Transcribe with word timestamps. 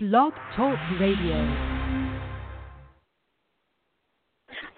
Blog 0.00 0.32
Talk 0.54 0.78
Radio. 1.00 1.34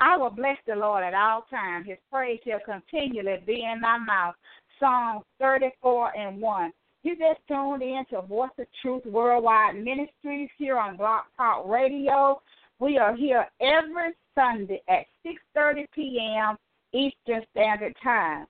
I 0.01 0.17
will 0.17 0.31
bless 0.31 0.57
the 0.67 0.75
Lord 0.75 1.05
at 1.05 1.13
all 1.13 1.45
times. 1.51 1.87
His 1.87 1.99
praise 2.11 2.41
shall 2.43 2.61
continually 2.65 3.37
be 3.47 3.63
in 3.71 3.83
my 3.83 3.99
mouth. 3.99 4.35
Psalm 4.79 5.23
34 5.39 6.17
and 6.17 6.41
1. 6.41 6.73
You 7.03 7.17
just 7.19 7.41
tuned 7.49 7.83
in 7.83 8.03
to 8.09 8.23
Voice 8.23 8.49
of 8.59 8.65
Truth 8.81 9.05
Worldwide 9.05 9.75
Ministries 9.75 10.49
here 10.57 10.79
on 10.79 10.97
Blog 10.97 11.25
Talk 11.37 11.69
Radio. 11.69 12.41
We 12.79 12.97
are 12.97 13.15
here 13.15 13.47
every 13.61 14.15
Sunday 14.35 14.81
at 14.89 15.05
6.30 15.27 15.85
p.m. 15.95 16.57
Eastern 16.95 17.43
Standard 17.51 17.95
Time. 18.03 18.47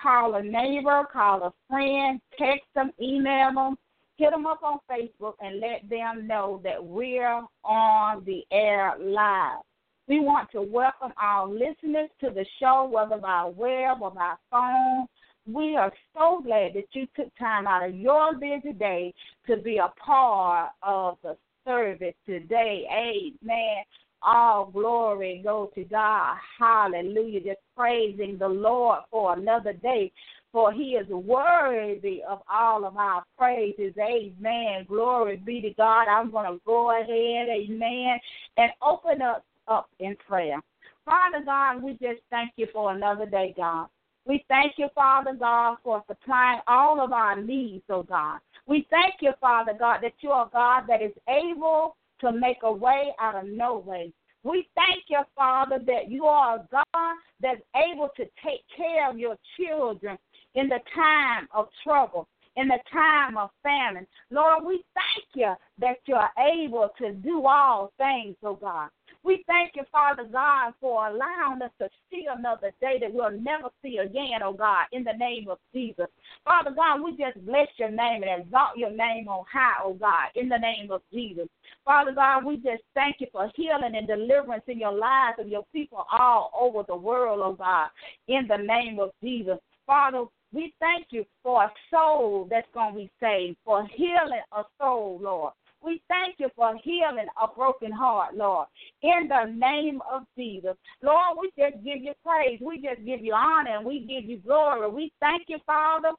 Call 0.00 0.36
a 0.36 0.42
neighbor, 0.44 1.02
call 1.12 1.42
a 1.42 1.52
friend, 1.68 2.20
text 2.38 2.66
them, 2.76 2.92
email 3.00 3.52
them, 3.52 3.76
hit 4.16 4.30
them 4.30 4.46
up 4.46 4.62
on 4.62 4.78
Facebook 4.90 5.34
and 5.40 5.60
let 5.60 5.88
them 5.88 6.26
know 6.26 6.60
that 6.64 6.82
we're 6.82 7.42
on 7.64 8.24
the 8.24 8.44
air 8.50 8.94
live. 9.00 9.60
We 10.08 10.20
want 10.20 10.50
to 10.52 10.62
welcome 10.62 11.12
our 11.20 11.48
listeners 11.48 12.10
to 12.20 12.30
the 12.30 12.44
show, 12.60 12.88
whether 12.92 13.20
by 13.20 13.44
web 13.44 14.02
or 14.02 14.10
by 14.10 14.34
phone. 14.50 15.06
We 15.46 15.76
are 15.76 15.92
so 16.14 16.40
glad 16.44 16.74
that 16.74 16.86
you 16.92 17.06
took 17.16 17.34
time 17.36 17.66
out 17.66 17.88
of 17.88 17.94
your 17.94 18.34
busy 18.34 18.72
day 18.72 19.14
to 19.46 19.56
be 19.56 19.78
a 19.78 19.92
part 20.00 20.70
of 20.82 21.18
the 21.22 21.36
service 21.64 22.14
today. 22.26 22.84
Amen. 22.90 23.84
All 24.22 24.66
glory 24.66 25.40
go 25.42 25.70
to 25.74 25.84
God. 25.84 26.36
Hallelujah. 26.58 27.40
Just 27.40 27.60
praising 27.76 28.38
the 28.38 28.48
Lord 28.48 29.00
for 29.10 29.36
another 29.36 29.72
day 29.72 30.12
for 30.52 30.72
he 30.72 30.96
is 30.96 31.08
worthy 31.08 32.22
of 32.28 32.42
all 32.52 32.84
of 32.84 32.96
our 32.96 33.24
praises. 33.38 33.94
Amen. 33.98 34.84
Glory 34.86 35.36
be 35.36 35.60
to 35.62 35.70
God. 35.70 36.08
I'm 36.08 36.30
going 36.30 36.52
to 36.52 36.60
go 36.66 36.90
ahead, 36.90 37.48
amen, 37.48 38.18
and 38.58 38.70
open 38.86 39.22
up, 39.22 39.44
up 39.66 39.88
in 39.98 40.14
prayer. 40.28 40.60
Father 41.04 41.42
God, 41.44 41.82
we 41.82 41.92
just 41.92 42.20
thank 42.30 42.52
you 42.56 42.66
for 42.72 42.92
another 42.92 43.26
day, 43.26 43.54
God. 43.56 43.88
We 44.24 44.44
thank 44.48 44.74
you, 44.76 44.88
Father 44.94 45.34
God, 45.34 45.78
for 45.82 46.04
supplying 46.06 46.60
all 46.68 47.02
of 47.02 47.12
our 47.12 47.40
needs, 47.40 47.82
oh 47.90 48.04
God. 48.04 48.38
We 48.66 48.86
thank 48.88 49.14
you, 49.20 49.32
Father 49.40 49.72
God, 49.76 49.98
that 50.02 50.12
you 50.20 50.30
are 50.30 50.48
God 50.52 50.84
that 50.86 51.02
is 51.02 51.12
able 51.28 51.96
to 52.20 52.30
make 52.30 52.58
a 52.62 52.72
way 52.72 53.12
out 53.20 53.34
of 53.34 53.48
no 53.48 53.78
way. 53.78 54.12
We 54.44 54.68
thank 54.74 55.04
you, 55.08 55.20
Father, 55.36 55.78
that 55.86 56.08
you 56.10 56.24
are 56.26 56.56
a 56.56 56.68
God 56.70 57.16
that's 57.40 57.62
able 57.76 58.10
to 58.16 58.24
take 58.44 58.62
care 58.76 59.10
of 59.10 59.18
your 59.18 59.36
children 59.58 60.18
in 60.54 60.68
the 60.68 60.80
time 60.94 61.48
of 61.54 61.68
trouble, 61.84 62.28
in 62.56 62.68
the 62.68 62.78
time 62.92 63.36
of 63.38 63.50
famine. 63.62 64.06
Lord, 64.30 64.64
we 64.64 64.84
thank 64.94 65.26
you 65.34 65.54
that 65.78 65.96
you're 66.06 66.30
able 66.38 66.90
to 66.98 67.12
do 67.12 67.46
all 67.46 67.92
things, 67.98 68.36
oh 68.42 68.56
God. 68.56 68.90
We 69.24 69.44
thank 69.46 69.72
you, 69.76 69.82
Father 69.92 70.24
God, 70.24 70.74
for 70.80 71.06
allowing 71.06 71.62
us 71.62 71.70
to 71.80 71.88
see 72.10 72.26
another 72.28 72.72
day 72.80 72.98
that 73.00 73.12
we'll 73.12 73.30
never 73.30 73.68
see 73.80 73.98
again, 73.98 74.42
oh 74.42 74.52
God, 74.52 74.86
in 74.92 75.04
the 75.04 75.12
name 75.12 75.48
of 75.48 75.58
Jesus. 75.72 76.06
Father 76.44 76.72
God, 76.74 77.02
we 77.02 77.12
just 77.12 77.44
bless 77.46 77.68
your 77.76 77.90
name 77.90 78.22
and 78.24 78.42
exalt 78.42 78.76
your 78.76 78.90
name 78.90 79.28
on 79.28 79.44
high, 79.50 79.80
oh 79.84 79.94
God, 79.94 80.28
in 80.34 80.48
the 80.48 80.58
name 80.58 80.90
of 80.90 81.02
Jesus. 81.12 81.46
Father 81.84 82.12
God, 82.12 82.44
we 82.44 82.56
just 82.56 82.82
thank 82.94 83.16
you 83.20 83.28
for 83.30 83.50
healing 83.54 83.94
and 83.94 84.08
deliverance 84.08 84.64
in 84.66 84.78
your 84.78 84.92
lives 84.92 85.38
of 85.38 85.48
your 85.48 85.64
people 85.72 86.04
all 86.10 86.50
over 86.58 86.84
the 86.88 86.96
world, 86.96 87.40
oh 87.42 87.54
God, 87.54 87.88
in 88.28 88.48
the 88.48 88.56
name 88.56 88.98
of 88.98 89.10
Jesus. 89.22 89.58
Father, 89.86 90.24
we 90.52 90.74
thank 90.80 91.06
you 91.10 91.24
for 91.42 91.64
a 91.64 91.72
soul 91.90 92.46
that's 92.50 92.68
going 92.74 92.92
to 92.92 92.98
be 93.00 93.10
saved, 93.20 93.56
for 93.64 93.86
healing 93.94 94.42
a 94.52 94.62
soul, 94.78 95.18
Lord. 95.22 95.52
We 95.82 96.00
thank 96.08 96.36
you 96.38 96.48
for 96.54 96.76
healing 96.84 97.26
a 97.42 97.48
broken 97.48 97.90
heart, 97.90 98.36
Lord. 98.36 98.68
In 99.02 99.28
the 99.28 99.52
name 99.52 100.00
of 100.10 100.22
Jesus. 100.36 100.76
Lord, 101.02 101.38
we 101.40 101.50
just 101.58 101.82
give 101.82 102.02
you 102.02 102.12
praise. 102.24 102.60
We 102.60 102.76
just 102.76 103.04
give 103.04 103.20
you 103.20 103.34
honor 103.34 103.78
and 103.78 103.86
we 103.86 104.00
give 104.00 104.28
you 104.30 104.38
glory. 104.38 104.88
We 104.90 105.12
thank 105.18 105.44
you, 105.48 105.58
Father, 105.66 106.10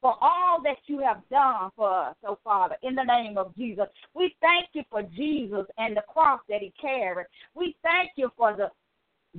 for 0.00 0.16
all 0.20 0.62
that 0.64 0.78
you 0.86 1.00
have 1.00 1.20
done 1.30 1.70
for 1.76 2.08
us, 2.08 2.16
oh 2.26 2.38
Father, 2.42 2.76
in 2.82 2.94
the 2.94 3.04
name 3.04 3.36
of 3.36 3.54
Jesus. 3.56 3.86
We 4.14 4.34
thank 4.40 4.68
you 4.72 4.82
for 4.90 5.02
Jesus 5.02 5.66
and 5.78 5.96
the 5.96 6.02
cross 6.08 6.40
that 6.48 6.60
he 6.60 6.72
carried. 6.80 7.26
We 7.54 7.76
thank 7.82 8.10
you 8.16 8.30
for 8.36 8.56
the 8.56 8.68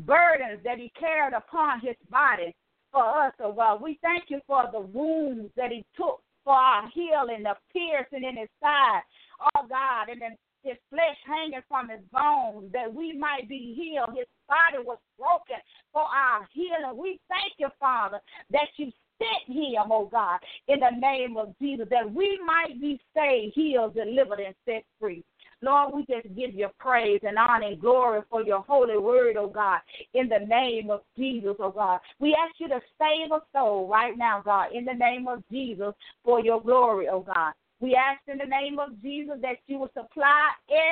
burdens 0.05 0.61
that 0.63 0.77
he 0.77 0.91
carried 0.97 1.33
upon 1.33 1.81
his 1.81 1.95
body 2.09 2.55
for 2.93 3.03
us, 3.03 3.33
oh 3.41 3.51
God. 3.51 3.81
We 3.81 3.99
thank 4.01 4.25
you 4.29 4.39
for 4.47 4.69
the 4.71 4.79
wounds 4.79 5.51
that 5.57 5.71
he 5.71 5.83
took 5.97 6.21
for 6.45 6.53
our 6.53 6.89
healing, 6.93 7.43
the 7.43 7.55
piercing 7.73 8.27
in 8.27 8.37
his 8.37 8.49
side, 8.61 9.01
oh 9.41 9.67
God, 9.67 10.09
and 10.09 10.21
then 10.21 10.37
his 10.63 10.77
flesh 10.89 11.17
hanging 11.25 11.59
from 11.67 11.89
his 11.89 11.99
bones, 12.11 12.71
that 12.71 12.93
we 12.93 13.17
might 13.17 13.49
be 13.49 13.75
healed. 13.75 14.15
His 14.15 14.27
body 14.47 14.81
was 14.85 14.99
broken 15.19 15.57
for 15.91 16.03
our 16.03 16.47
healing. 16.53 16.97
We 16.97 17.19
thank 17.27 17.53
you, 17.57 17.67
Father, 17.79 18.19
that 18.51 18.67
you 18.77 18.91
sent 19.19 19.57
him, 19.57 19.91
oh 19.91 20.07
God, 20.11 20.39
in 20.67 20.79
the 20.79 20.97
name 20.99 21.35
of 21.37 21.53
Jesus, 21.61 21.87
that 21.89 22.11
we 22.11 22.39
might 22.45 22.79
be 22.79 22.99
saved, 23.15 23.53
healed, 23.55 23.95
delivered, 23.95 24.39
and 24.39 24.55
set 24.65 24.83
free. 24.99 25.23
Lord, 25.63 25.93
we 25.93 26.05
just 26.13 26.27
give 26.35 26.53
you 26.53 26.67
praise 26.77 27.21
and 27.23 27.37
honor 27.37 27.67
and 27.67 27.79
glory 27.79 28.21
for 28.29 28.43
your 28.43 28.61
holy 28.61 28.97
word, 28.97 29.37
oh 29.37 29.47
God, 29.47 29.79
in 30.13 30.27
the 30.27 30.45
name 30.45 30.91
of 30.91 31.01
Jesus, 31.17 31.55
oh 31.59 31.71
God. 31.71 32.01
We 32.19 32.35
ask 32.35 32.59
you 32.59 32.67
to 32.67 32.81
save 32.99 33.31
a 33.31 33.41
soul 33.55 33.87
right 33.87 34.17
now, 34.17 34.41
God, 34.43 34.73
in 34.73 34.83
the 34.83 34.93
name 34.93 35.27
of 35.29 35.41
Jesus, 35.49 35.93
for 36.25 36.41
your 36.41 36.61
glory, 36.61 37.07
oh 37.09 37.21
God. 37.21 37.53
We 37.79 37.95
ask 37.95 38.21
in 38.27 38.37
the 38.37 38.45
name 38.45 38.77
of 38.77 39.01
Jesus 39.01 39.35
that 39.41 39.57
you 39.67 39.79
will 39.79 39.91
supply 39.93 40.49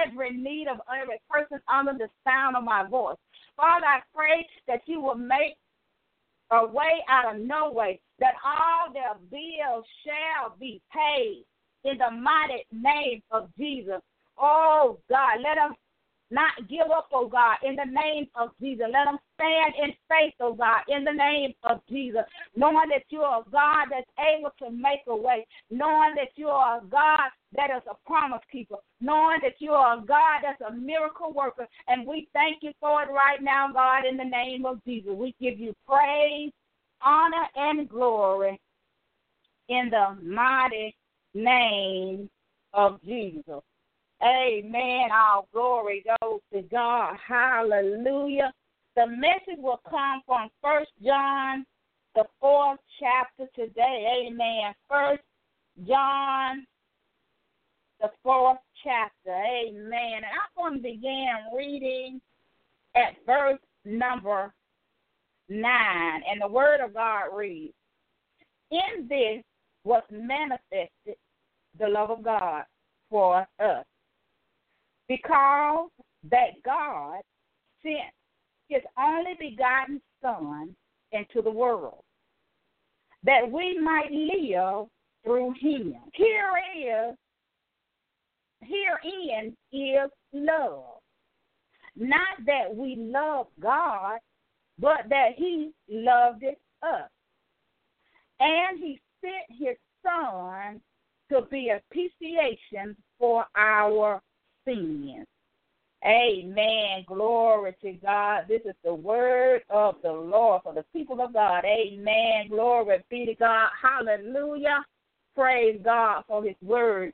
every 0.07 0.31
need 0.31 0.67
of 0.69 0.77
every 0.89 1.19
person 1.29 1.59
under 1.71 1.93
the 1.93 2.07
sound 2.23 2.55
of 2.55 2.63
my 2.63 2.87
voice. 2.87 3.17
Father, 3.57 3.85
I 3.85 3.99
pray 4.15 4.47
that 4.69 4.81
you 4.85 5.01
will 5.01 5.15
make 5.15 5.57
a 6.51 6.65
way 6.65 7.03
out 7.09 7.35
of 7.35 7.41
no 7.41 7.71
way, 7.71 7.99
that 8.19 8.35
all 8.45 8.93
their 8.93 9.15
bills 9.29 9.85
shall 10.05 10.55
be 10.59 10.81
paid 10.93 11.43
in 11.83 11.97
the 11.97 12.11
mighty 12.11 12.65
name 12.71 13.21
of 13.31 13.49
Jesus. 13.57 14.01
Oh, 14.41 14.99
God, 15.09 15.37
let 15.43 15.55
them 15.55 15.75
not 16.31 16.53
give 16.69 16.89
up, 16.95 17.09
oh 17.13 17.27
God, 17.27 17.57
in 17.63 17.75
the 17.75 17.85
name 17.85 18.27
of 18.35 18.49
Jesus. 18.61 18.85
Let 18.91 19.05
them 19.05 19.19
stand 19.35 19.73
in 19.83 19.93
faith, 20.09 20.33
oh 20.39 20.53
God, 20.53 20.81
in 20.87 21.03
the 21.03 21.11
name 21.11 21.53
of 21.63 21.81
Jesus, 21.89 22.21
knowing 22.55 22.89
that 22.89 23.03
you 23.09 23.19
are 23.19 23.41
a 23.41 23.51
God 23.51 23.87
that's 23.91 24.09
able 24.17 24.51
to 24.59 24.71
make 24.71 25.01
a 25.07 25.15
way, 25.15 25.45
knowing 25.69 26.15
that 26.15 26.29
you 26.35 26.47
are 26.47 26.79
a 26.79 26.85
God 26.85 27.29
that 27.55 27.69
is 27.69 27.83
a 27.89 27.95
promise 28.07 28.41
keeper, 28.49 28.77
knowing 29.01 29.39
that 29.43 29.55
you 29.59 29.71
are 29.71 29.97
a 29.97 30.01
God 30.01 30.39
that's 30.41 30.61
a 30.61 30.73
miracle 30.73 31.33
worker. 31.33 31.67
And 31.89 32.07
we 32.07 32.29
thank 32.33 32.63
you 32.63 32.71
for 32.79 33.03
it 33.03 33.09
right 33.11 33.41
now, 33.41 33.69
God, 33.73 34.05
in 34.09 34.15
the 34.15 34.23
name 34.23 34.65
of 34.65 34.83
Jesus. 34.85 35.11
We 35.13 35.35
give 35.39 35.59
you 35.59 35.75
praise, 35.85 36.51
honor, 37.01 37.45
and 37.57 37.89
glory 37.89 38.59
in 39.67 39.89
the 39.89 40.17
mighty 40.23 40.95
name 41.33 42.29
of 42.73 43.03
Jesus. 43.03 43.61
Amen. 44.23 45.09
All 45.11 45.47
glory 45.51 46.03
goes 46.21 46.41
to 46.53 46.61
God. 46.63 47.15
Hallelujah. 47.27 48.53
The 48.95 49.07
message 49.07 49.57
will 49.57 49.81
come 49.89 50.21
from 50.25 50.49
First 50.61 50.91
John, 51.03 51.65
the 52.13 52.25
fourth 52.39 52.79
chapter 52.99 53.49
today. 53.55 54.27
Amen. 54.27 54.73
First 54.87 55.23
John, 55.87 56.67
the 57.99 58.11
fourth 58.21 58.59
chapter. 58.83 59.31
Amen. 59.31 60.17
And 60.17 60.25
I'm 60.25 60.55
going 60.55 60.75
to 60.75 60.81
begin 60.81 61.35
reading 61.55 62.21
at 62.95 63.15
verse 63.25 63.59
number 63.85 64.53
nine. 65.49 66.21
And 66.29 66.41
the 66.41 66.47
word 66.47 66.81
of 66.83 66.93
God 66.93 67.35
reads 67.35 67.73
In 68.69 69.07
this 69.07 69.43
was 69.83 70.03
manifested 70.11 71.17
the 71.79 71.87
love 71.87 72.11
of 72.11 72.23
God 72.23 72.65
for 73.09 73.47
us 73.59 73.85
because 75.11 75.89
that 76.29 76.51
God 76.63 77.19
sent 77.83 78.13
his 78.69 78.81
only 78.97 79.33
begotten 79.37 80.01
Son 80.21 80.73
into 81.11 81.41
the 81.41 81.51
world 81.51 82.03
that 83.23 83.41
we 83.51 83.77
might 83.77 84.09
live 84.09 84.87
through 85.25 85.53
him. 85.59 85.95
Here 86.13 86.51
is 86.77 87.15
herein 88.61 89.57
is 89.73 90.09
love. 90.31 91.01
Not 91.97 92.45
that 92.45 92.73
we 92.73 92.95
love 92.95 93.47
God, 93.59 94.19
but 94.79 95.09
that 95.09 95.31
he 95.35 95.71
loved 95.89 96.45
us. 96.83 97.09
And 98.39 98.79
he 98.79 99.01
sent 99.19 99.59
his 99.59 99.75
son 100.03 100.79
to 101.29 101.47
be 101.51 101.69
a 101.69 101.81
propitiation 101.91 102.95
for 103.19 103.45
our 103.57 104.21
sins. 104.65 105.25
Amen. 106.03 107.05
Glory 107.07 107.75
to 107.83 107.93
God. 107.93 108.45
This 108.47 108.61
is 108.65 108.73
the 108.83 108.93
word 108.93 109.61
of 109.69 109.95
the 110.01 110.11
Lord 110.11 110.63
for 110.63 110.73
the 110.73 110.83
people 110.93 111.21
of 111.21 111.33
God. 111.33 111.63
Amen. 111.63 112.47
Glory 112.49 113.03
be 113.09 113.25
to 113.27 113.35
God. 113.35 113.69
Hallelujah. 113.79 114.83
Praise 115.35 115.79
God 115.83 116.23
for 116.27 116.43
his 116.43 116.55
word. 116.63 117.13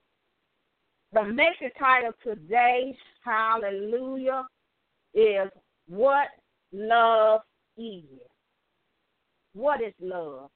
The 1.14 1.24
message 1.24 1.74
title 1.78 2.12
today, 2.24 2.98
hallelujah, 3.24 4.46
is 5.14 5.50
What 5.88 6.28
Love 6.72 7.42
Is. 7.78 8.04
What 9.54 9.82
is 9.82 9.94
love? 10.02 10.50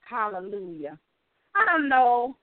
Hallelujah. 0.00 0.98
I 1.54 1.64
don't 1.66 1.88
know 1.88 2.36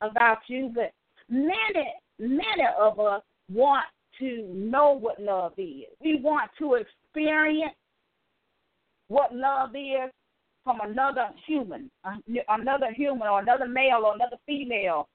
about 0.00 0.38
you, 0.48 0.72
but 0.74 0.92
many, 1.28 1.94
many 2.18 2.64
of 2.78 2.98
us 2.98 3.22
want 3.52 3.84
to 4.18 4.46
know 4.54 4.92
what 4.98 5.20
love 5.20 5.52
is. 5.58 5.86
We 6.00 6.20
want 6.20 6.50
to 6.58 6.74
experience 6.74 7.74
what 9.08 9.34
love 9.34 9.70
is 9.74 10.10
from 10.62 10.80
another 10.82 11.28
human, 11.46 11.90
another 12.48 12.92
human, 12.94 13.28
or 13.28 13.40
another 13.40 13.68
male, 13.68 14.02
or 14.04 14.14
another 14.14 14.38
female. 14.46 15.08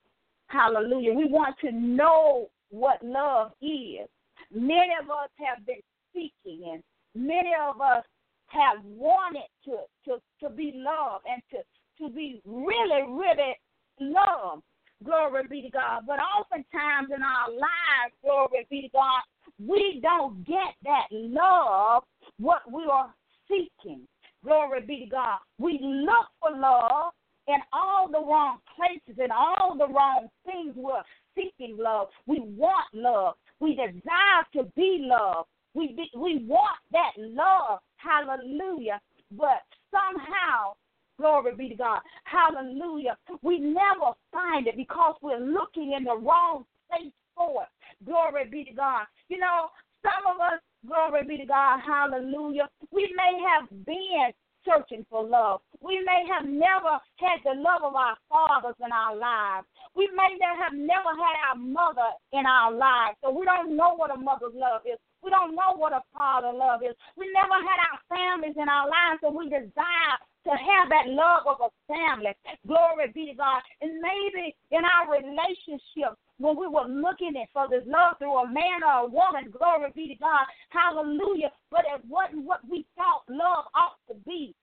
Hallelujah. 0.48 1.14
We 1.14 1.26
want 1.26 1.56
to 1.62 1.72
know 1.72 2.50
what 2.70 3.02
love 3.04 3.52
is. 3.62 4.08
Many 4.52 4.94
of 5.02 5.10
us 5.10 5.30
have 5.38 5.66
been 5.66 5.82
seeking, 6.14 6.72
and 6.74 6.84
many 7.16 7.52
of 7.60 7.82
us 7.82 8.04
have 8.48 8.84
wanted 8.84 9.48
to 9.66 9.78
to 10.06 10.18
to 10.42 10.50
be 10.50 10.74
loved 10.76 11.26
and 11.32 11.42
to 11.52 11.58
to 12.04 12.14
be 12.14 12.42
really, 12.46 13.04
really 13.08 13.56
loved. 14.00 14.64
Glory 15.04 15.44
be 15.50 15.62
to 15.62 15.70
God. 15.70 16.04
But 16.06 16.20
oftentimes 16.20 17.10
in 17.16 17.24
our 17.24 17.50
lives, 17.50 18.14
glory 18.22 18.68
be 18.70 18.82
to 18.84 18.90
God, 18.90 19.22
we 19.58 20.00
don't 20.02 20.46
get 20.46 20.76
that 20.84 21.08
love, 21.12 22.04
what 22.38 22.62
we 22.72 22.84
are 22.92 23.14
seeking. 23.48 24.08
Glory 24.44 24.82
be 24.82 25.06
to 25.06 25.10
God. 25.10 25.40
We 25.58 25.80
look 25.82 26.28
for 26.42 26.58
love 26.58 27.12
in 27.48 27.58
all 27.74 28.08
the 28.10 28.20
wrong 28.20 28.60
places 28.76 29.20
and 29.22 29.32
all 29.32 29.76
the 29.78 29.88
wrong 29.88 30.28
things. 30.46 30.74
We're 30.76 31.04
seeking 31.36 31.78
love. 31.78 32.08
We 32.28 32.40
want 32.42 32.88
love. 32.94 33.36
We 33.60 33.76
desire 33.76 34.46
to 34.54 34.64
be 34.76 35.00
loved. 35.02 35.48
We 35.74 35.94
be, 35.94 36.10
we 36.16 36.46
want 36.46 36.78
that 36.92 37.12
love. 37.18 37.80
Hallelujah. 37.98 39.00
But 39.32 39.62
somehow 39.92 40.74
Glory 41.20 41.54
be 41.56 41.68
to 41.70 41.76
God. 41.76 42.00
Hallelujah. 42.24 43.18
We 43.42 43.60
never 43.60 44.16
find 44.32 44.68
it 44.68 44.78
because 44.78 45.16
we're 45.22 45.40
looking 45.40 45.94
in 45.98 46.06
the 46.06 46.18
wrong 46.18 46.64
place 46.90 47.12
for 47.36 47.64
it. 47.64 48.06
Glory 48.06 48.48
be 48.50 48.64
to 48.64 48.74
God. 48.74 49.06
You 49.28 49.40
know, 49.40 49.68
some 50.02 50.34
of 50.34 50.40
us, 50.40 50.62
glory 50.88 51.28
be 51.28 51.38
to 51.38 51.46
God, 51.46 51.82
hallelujah, 51.86 52.70
we 52.92 53.14
may 53.16 53.36
have 53.52 53.68
been 53.86 54.32
searching 54.64 55.06
for 55.10 55.24
love. 55.24 55.62
We 55.82 56.00
may 56.06 56.24
have 56.32 56.48
never 56.48 57.00
had 57.16 57.40
the 57.44 57.60
love 57.60 57.84
of 57.84 57.96
our 57.96 58.16
fathers 58.30 58.76
in 58.84 58.92
our 58.92 59.16
lives. 59.16 59.68
We 59.96 60.10
may 60.16 60.38
have 60.40 60.74
never 60.74 61.12
had 61.20 61.36
our 61.50 61.56
mother 61.56 62.16
in 62.32 62.46
our 62.46 62.72
lives, 62.72 63.18
so 63.24 63.32
we 63.32 63.46
don't 63.46 63.76
know 63.76 63.96
what 63.96 64.16
a 64.16 64.20
mother's 64.20 64.56
love 64.56 64.82
is. 64.86 65.00
We 65.24 65.30
don't 65.30 65.56
know 65.56 65.76
what 65.76 65.94
a 65.94 66.02
father 66.16 66.52
love 66.54 66.82
is. 66.84 66.96
We 67.18 67.28
never 67.34 67.60
had 67.60 67.80
our 67.92 68.00
families 68.08 68.56
in 68.56 68.70
our 68.70 68.88
lives, 68.88 69.20
and 69.24 69.36
we 69.36 69.50
desire 69.50 70.18
to 70.46 70.52
have 70.52 70.88
that 70.90 71.12
love 71.12 71.44
of 71.46 71.60
a 71.60 71.72
family. 71.92 72.32
Glory 72.66 73.12
be 73.14 73.28
to 73.28 73.36
God. 73.36 73.62
And 73.82 74.00
maybe 74.00 74.56
in 74.72 74.82
our 74.86 75.12
relationship, 75.12 76.16
when 76.38 76.56
we 76.56 76.68
were 76.68 76.88
looking 76.88 77.36
at 77.36 77.52
for 77.52 77.68
this 77.68 77.84
love 77.86 78.16
through 78.18 78.38
a 78.38 78.48
man 78.48 78.80
or 78.80 79.06
a 79.06 79.10
woman, 79.10 79.52
glory 79.52 79.92
be 79.94 80.08
to 80.08 80.16
God, 80.16 80.48
hallelujah. 80.70 81.52
But 81.70 81.84
it 81.94 82.02
wasn't 82.08 82.46
what 82.46 82.62
we 82.70 82.86
thought 82.96 83.28
love 83.28 83.66
ought 83.76 84.00
to 84.08 84.16
be. 84.26 84.56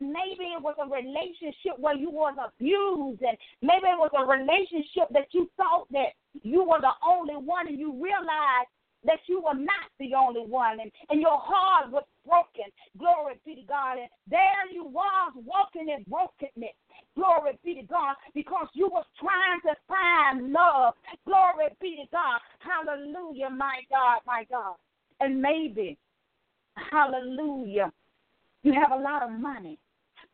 Maybe 0.00 0.52
it 0.52 0.60
was 0.60 0.76
a 0.76 0.84
relationship 0.84 1.78
where 1.78 1.96
you 1.96 2.10
was 2.10 2.36
abused, 2.36 3.22
and 3.22 3.38
maybe 3.62 3.88
it 3.88 3.96
was 3.96 4.12
a 4.12 4.28
relationship 4.28 5.08
that 5.12 5.32
you 5.32 5.48
thought 5.56 5.88
that 5.92 6.12
you 6.42 6.62
were 6.62 6.80
the 6.80 6.92
only 7.00 7.34
one, 7.34 7.68
and 7.68 7.78
you 7.78 7.92
realized 7.92 8.68
that 9.04 9.18
you 9.26 9.40
were 9.40 9.54
not 9.54 9.90
the 9.98 10.14
only 10.14 10.42
one 10.46 10.80
and, 10.80 10.90
and 11.10 11.20
your 11.20 11.38
heart 11.38 11.90
was 11.90 12.04
broken. 12.26 12.70
Glory 12.98 13.34
be 13.44 13.56
to 13.56 13.62
God. 13.62 13.98
And 13.98 14.08
there 14.28 14.70
you 14.72 14.84
was 14.84 15.32
walking 15.44 15.88
in 15.88 16.04
brokenness. 16.08 16.76
Glory 17.16 17.58
be 17.64 17.74
to 17.74 17.82
God 17.82 18.16
because 18.34 18.68
you 18.74 18.88
was 18.88 19.04
trying 19.18 19.60
to 19.66 19.74
find 19.88 20.52
love. 20.52 20.94
Glory 21.26 21.68
be 21.80 21.96
to 21.96 22.08
God. 22.12 22.40
Hallelujah, 22.60 23.50
my 23.50 23.80
God, 23.90 24.20
my 24.26 24.44
God. 24.50 24.76
And 25.20 25.40
maybe, 25.40 25.98
hallelujah, 26.90 27.92
you 28.62 28.72
have 28.72 28.92
a 28.92 29.02
lot 29.02 29.22
of 29.22 29.30
money. 29.30 29.78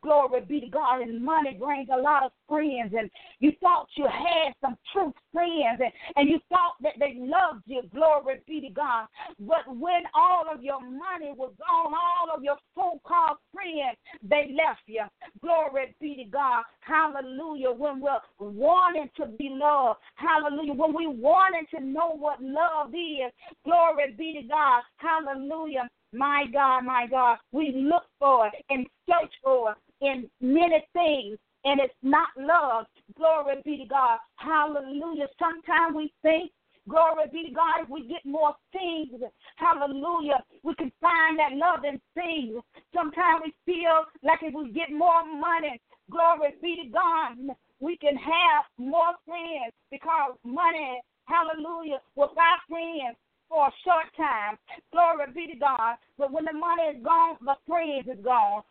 Glory 0.03 0.41
be 0.43 0.61
to 0.61 0.69
God. 0.69 1.03
And 1.03 1.23
money 1.25 1.57
brings 1.59 1.89
a 1.93 2.01
lot 2.01 2.25
of 2.25 2.33
friends. 2.49 2.95
And 2.97 3.11
you 3.41 3.53
thought 3.61 3.89
you 3.97 4.05
had 4.05 4.53
some 4.61 4.77
true 4.93 5.13
friends. 5.33 5.81
And, 5.83 5.93
and 6.17 6.29
you 6.29 6.39
thought 6.49 6.75
that 6.83 6.95
they 6.99 7.17
loved 7.19 7.65
you. 7.67 7.83
Glory 7.95 8.41
be 8.47 8.61
to 8.61 8.71
God. 8.71 9.07
But 9.41 9.67
when 9.67 10.03
all 10.15 10.45
of 10.53 10.63
your 10.63 10.81
money 10.81 11.33
was 11.37 11.53
gone, 11.59 11.95
all 11.95 12.35
of 12.35 12.43
your 12.43 12.57
so 12.75 13.01
called 13.05 13.39
friends, 13.53 13.97
they 14.23 14.55
left 14.57 14.83
you. 14.87 15.03
Glory 15.43 15.95
be 16.01 16.17
to 16.17 16.25
God. 16.25 16.65
Hallelujah. 16.81 17.73
When 17.73 18.01
we're 18.01 18.21
wanting 18.39 19.11
to 19.17 19.27
be 19.27 19.51
loved. 19.51 19.99
Hallelujah. 20.15 20.75
When 20.75 20.95
we 20.95 21.07
wanting 21.07 21.67
to 21.75 21.85
know 21.85 22.17
what 22.17 22.43
love 22.43 22.91
is. 22.95 23.33
Glory 23.65 24.15
be 24.17 24.41
to 24.41 24.49
God. 24.49 24.83
Hallelujah. 24.97 25.89
My 26.13 26.45
God, 26.51 26.85
my 26.85 27.07
God, 27.11 27.37
we 27.53 27.73
look 27.77 28.05
for 28.19 28.47
it 28.47 28.55
and 28.71 28.87
search 29.07 29.33
for 29.43 29.73
it 29.73 29.77
in 30.01 30.29
many 30.41 30.85
things, 30.93 31.39
and 31.65 31.81
it's 31.81 31.95
not 32.03 32.29
love. 32.39 32.87
Glory 33.17 33.57
be 33.65 33.79
to 33.79 33.87
God. 33.87 34.19
Hallelujah. 34.37 35.27
Sometimes 35.39 35.97
we 35.97 36.13
think 36.23 36.53
Glory 36.89 37.29
be 37.31 37.45
to 37.45 37.55
God. 37.55 37.85
If 37.85 37.89
we 37.91 38.09
get 38.09 38.25
more 38.25 38.55
things, 38.73 39.21
hallelujah, 39.57 40.43
we 40.63 40.75
can 40.75 40.91
find 41.01 41.39
that 41.39 41.53
love 41.53 41.85
in 41.85 42.01
things. 42.15 42.63
Sometimes 42.95 43.45
we 43.45 43.53
feel 43.67 44.09
like 44.23 44.41
if 44.43 44.55
we 44.55 44.73
get 44.73 44.91
more 44.91 45.25
money, 45.27 45.81
glory 46.11 46.55
be 46.63 46.77
to 46.83 46.89
God, 46.89 47.55
we 47.81 47.97
can 47.99 48.17
have 48.17 48.65
more 48.79 49.13
friends 49.27 49.75
because 49.91 50.33
money, 50.45 51.01
hallelujah, 51.27 52.01
will 52.17 52.33
buy 52.35 52.57
friends 52.69 53.17
for 53.49 53.69
a 53.69 53.73
short 53.85 54.09
time. 54.17 54.57
Glory 54.91 55.27
be 55.35 55.53
to 55.53 55.59
God. 55.59 55.97
But 56.17 56.33
when 56.33 56.47
the 56.47 56.57
money 56.57 56.97
is 56.97 57.05
gone, 57.05 57.37
the 57.45 57.57
friends 57.67 58.09
is 58.09 58.25
gone. 58.25 58.63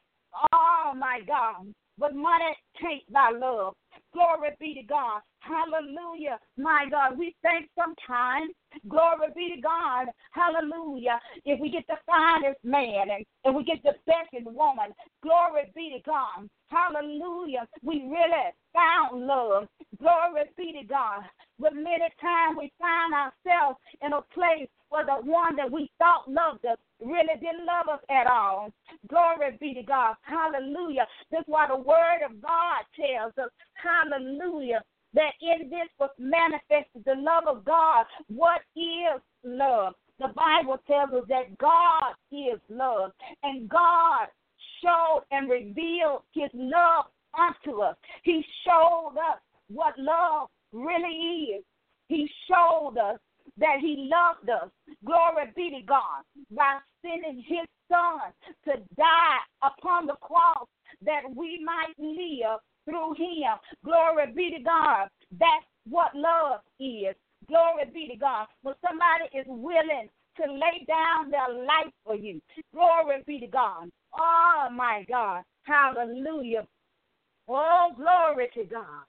Oh 0.53 0.93
my 0.95 1.19
God. 1.27 1.73
But 1.97 2.15
money 2.15 2.55
can't 2.79 3.01
buy 3.11 3.31
love. 3.35 3.73
Glory 4.13 4.49
be 4.59 4.75
to 4.75 4.83
God. 4.83 5.21
Hallelujah. 5.39 6.39
My 6.57 6.85
God, 6.89 7.17
we 7.17 7.35
think 7.41 7.69
sometimes, 7.77 8.53
glory 8.87 9.27
be 9.35 9.55
to 9.55 9.61
God. 9.61 10.07
Hallelujah. 10.31 11.19
If 11.45 11.59
we 11.59 11.69
get 11.69 11.85
the 11.87 11.97
finest 12.05 12.59
man 12.63 13.09
and, 13.09 13.25
and 13.45 13.55
we 13.55 13.63
get 13.63 13.81
the 13.83 13.93
best 14.05 14.45
woman, 14.45 14.93
glory 15.23 15.71
be 15.75 15.95
to 15.97 16.01
God. 16.05 16.47
Hallelujah. 16.69 17.67
We 17.81 18.03
really 18.03 18.51
found 18.73 19.25
love. 19.25 19.67
Glory 19.99 20.43
be 20.57 20.73
to 20.73 20.85
God. 20.87 21.23
But 21.59 21.73
many 21.75 22.07
times 22.21 22.57
we 22.57 22.71
find 22.79 23.13
ourselves 23.13 23.79
in 24.01 24.13
a 24.13 24.21
place 24.33 24.69
where 24.89 25.05
the 25.05 25.25
one 25.29 25.55
that 25.55 25.71
we 25.71 25.91
thought 25.97 26.29
loved 26.29 26.65
us 26.65 26.77
really 27.01 27.35
didn't 27.39 27.65
love 27.65 27.87
us 27.91 28.03
at 28.09 28.27
all. 28.27 28.71
Glory 29.07 29.57
be 29.59 29.73
to 29.73 29.83
God. 29.83 30.15
Hallelujah. 30.21 31.05
That's 31.31 31.47
why 31.47 31.67
the 31.67 31.77
word 31.77 32.21
of 32.25 32.41
God 32.41 32.83
tells 32.95 33.33
us, 33.37 33.51
hallelujah, 33.73 34.81
that 35.13 35.33
in 35.41 35.69
this 35.69 35.89
was 35.99 36.11
manifested 36.19 37.03
the 37.05 37.15
love 37.15 37.45
of 37.47 37.65
God. 37.65 38.05
What 38.27 38.61
is 38.75 39.21
love? 39.43 39.93
The 40.19 40.29
Bible 40.29 40.77
tells 40.87 41.13
us 41.13 41.27
that 41.29 41.57
God 41.59 42.15
is 42.31 42.59
love, 42.69 43.11
and 43.43 43.69
God 43.69 44.27
showed 44.81 45.23
and 45.31 45.49
revealed 45.49 46.23
his 46.33 46.49
love 46.53 47.05
unto 47.37 47.81
us. 47.81 47.95
He 48.23 48.43
showed 48.65 49.15
us 49.17 49.39
what 49.69 49.93
love 49.97 50.49
really 50.71 51.57
is. 51.57 51.63
He 52.07 52.29
showed 52.47 52.97
us 52.97 53.19
that 53.57 53.77
he 53.81 54.09
loved 54.11 54.49
us. 54.49 54.69
Glory 55.05 55.51
be 55.55 55.69
to 55.71 55.85
God 55.85 56.23
by 56.51 56.79
sending 57.01 57.43
his 57.45 57.67
son 57.89 58.31
to 58.65 58.81
die 58.95 59.39
upon 59.61 60.07
the 60.07 60.15
cross 60.21 60.67
that 61.03 61.21
we 61.35 61.63
might 61.63 61.93
live 61.97 62.59
through 62.85 63.13
him. 63.13 63.57
Glory 63.83 64.31
be 64.33 64.51
to 64.57 64.63
God. 64.63 65.07
That's 65.31 65.65
what 65.89 66.15
love 66.15 66.61
is. 66.79 67.15
Glory 67.47 67.85
be 67.93 68.07
to 68.07 68.17
God. 68.17 68.47
When 68.61 68.75
somebody 68.81 69.25
is 69.37 69.45
willing 69.47 70.09
to 70.37 70.51
lay 70.51 70.85
down 70.87 71.31
their 71.31 71.65
life 71.65 71.93
for 72.05 72.15
you. 72.15 72.41
Glory 72.73 73.23
be 73.25 73.39
to 73.39 73.47
God. 73.47 73.89
Oh 74.17 74.67
my 74.71 75.05
God. 75.09 75.43
Hallelujah. 75.63 76.65
Oh, 77.47 77.91
glory 77.95 78.49
to 78.55 78.63
God. 78.65 79.03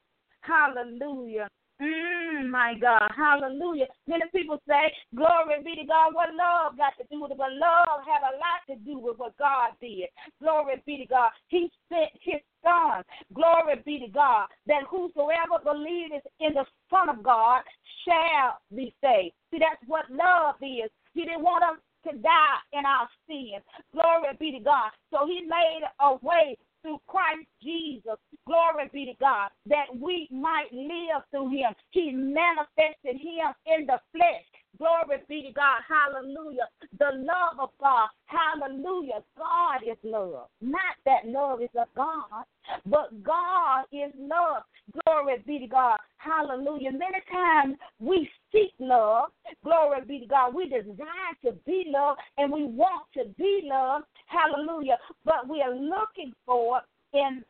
Hallelujah. 0.48 1.48
Mm, 1.80 2.50
my 2.50 2.74
God, 2.80 3.08
hallelujah. 3.16 3.86
Many 4.08 4.24
people 4.34 4.58
say, 4.66 4.90
Glory 5.14 5.62
be 5.62 5.76
to 5.76 5.86
God. 5.86 6.12
What 6.12 6.34
love 6.34 6.76
got 6.76 6.98
to 6.98 7.06
do 7.08 7.22
with 7.22 7.30
it? 7.30 7.38
But 7.38 7.52
love 7.52 8.02
had 8.02 8.26
a 8.26 8.34
lot 8.34 8.66
to 8.66 8.74
do 8.82 8.98
with 8.98 9.18
what 9.18 9.36
God 9.38 9.78
did. 9.80 10.08
Glory 10.42 10.82
be 10.86 10.96
to 10.98 11.06
God. 11.06 11.30
He 11.46 11.70
sent 11.88 12.10
his 12.20 12.42
son. 12.64 13.04
Glory 13.32 13.80
be 13.86 14.00
to 14.00 14.08
God. 14.08 14.48
That 14.66 14.90
whosoever 14.90 15.62
believes 15.62 16.24
in 16.40 16.54
the 16.54 16.64
Son 16.90 17.08
of 17.08 17.22
God 17.22 17.62
shall 18.02 18.58
be 18.74 18.92
saved. 19.00 19.34
See, 19.52 19.60
that's 19.62 19.82
what 19.86 20.10
love 20.10 20.56
is. 20.60 20.90
He 21.14 21.24
didn't 21.26 21.42
want 21.42 21.62
us 21.62 21.78
to 22.10 22.18
die 22.18 22.58
in 22.72 22.82
our 22.86 23.08
sins. 23.26 23.62
Glory 23.92 24.34
be 24.40 24.52
to 24.52 24.60
God. 24.60 24.90
So 25.12 25.26
he 25.26 25.46
made 25.46 25.82
a 26.00 26.14
way 26.26 26.56
through 26.82 27.00
Christ 27.06 27.47
Jesus. 27.62 28.16
Glory 28.47 28.88
be 28.92 29.06
to 29.06 29.14
God 29.20 29.50
that 29.66 29.87
we 30.00 30.28
might 30.30 30.73
live 30.73 31.23
through 31.30 31.50
him. 31.50 31.75
He 31.90 32.12
manifested 32.12 33.16
him 33.20 33.52
in 33.66 33.87
the 33.87 34.00
flesh. 34.12 34.44
Glory 34.78 35.23
be 35.28 35.42
to 35.42 35.52
God. 35.52 35.80
Hallelujah. 35.88 36.68
The 36.99 37.11
love 37.14 37.58
of 37.58 37.70
God. 37.80 38.08
Hallelujah. 38.26 39.23
God 39.37 39.80
is 39.85 39.99
love. 40.04 40.49
Not 40.61 40.97
that 41.04 41.26
love 41.26 41.61
is 41.62 41.68
of 41.76 41.88
God, 41.97 42.44
but 42.87 43.23
God 43.23 43.85
is 43.92 44.12
love. 44.16 44.62
Glory 45.04 45.42
be 45.47 45.58
to 45.61 45.66
God. 45.66 45.99
Hallelujah. 46.18 46.92
Many 46.92 47.20
times 47.30 47.76
we 47.99 48.28
seek 48.52 48.73
love. 48.78 49.30
Glory 49.64 50.02
be 50.06 50.20
to 50.20 50.26
God. 50.26 50.54
We 50.54 50.68
desire 50.68 51.35
to 51.44 51.52
be 51.66 51.87
loved 51.88 52.20
and 52.37 52.52
we 52.52 52.64
want 52.64 53.06
to 53.14 53.25
be 53.37 53.62
loved. 53.64 54.04
Hallelujah. 54.28 54.99
But 55.25 55.49
we 55.49 55.62
are 55.62 55.75
looking 55.75 56.32
for 56.47 56.80
in 57.12 57.42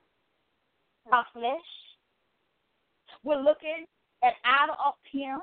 our 1.13 1.27
flesh. 1.33 1.71
We're 3.25 3.43
looking 3.43 3.87
at 4.23 4.35
outer 4.45 4.75
appearance. 4.89 5.43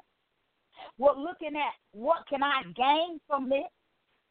We're 0.97 1.17
looking 1.17 1.55
at 1.55 1.73
what 1.91 2.27
can 2.29 2.41
I 2.43 2.63
gain 2.75 3.19
from 3.27 3.51
it. 3.51 3.67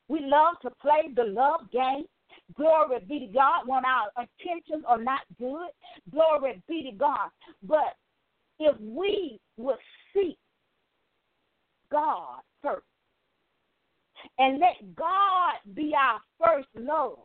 We 0.08 0.20
love 0.20 0.56
to 0.62 0.70
play 0.82 1.12
the 1.14 1.24
love 1.24 1.70
game. 1.72 2.04
Glory 2.56 2.98
be 3.08 3.20
to 3.20 3.26
God 3.26 3.66
when 3.66 3.84
our 3.84 4.10
intentions 4.18 4.84
are 4.86 5.02
not 5.02 5.20
good. 5.38 5.68
Glory 6.10 6.62
be 6.68 6.90
to 6.90 6.96
God. 6.96 7.30
But 7.62 7.96
if 8.58 8.78
we 8.80 9.40
would 9.56 9.76
seek 10.12 10.38
God 11.90 12.40
first 12.62 12.84
and 14.38 14.58
let 14.58 14.94
God 14.94 15.54
be 15.74 15.92
our 15.98 16.20
first 16.38 16.68
love 16.74 17.18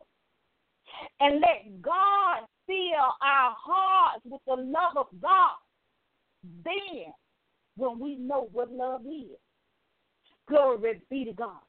and 1.20 1.42
let 1.42 1.82
God 1.82 2.42
fill 2.66 3.14
our 3.22 3.56
hearts 3.58 4.24
with 4.26 4.42
the 4.48 4.56
love 4.56 4.98
of 4.98 5.08
God, 5.22 5.58
then 6.64 7.14
when 7.78 8.00
we 8.00 8.16
know 8.16 8.50
what 8.52 8.72
love 8.72 9.02
is, 9.06 9.38
glory 10.48 11.02
be 11.10 11.26
to 11.26 11.34
God. 11.34 11.62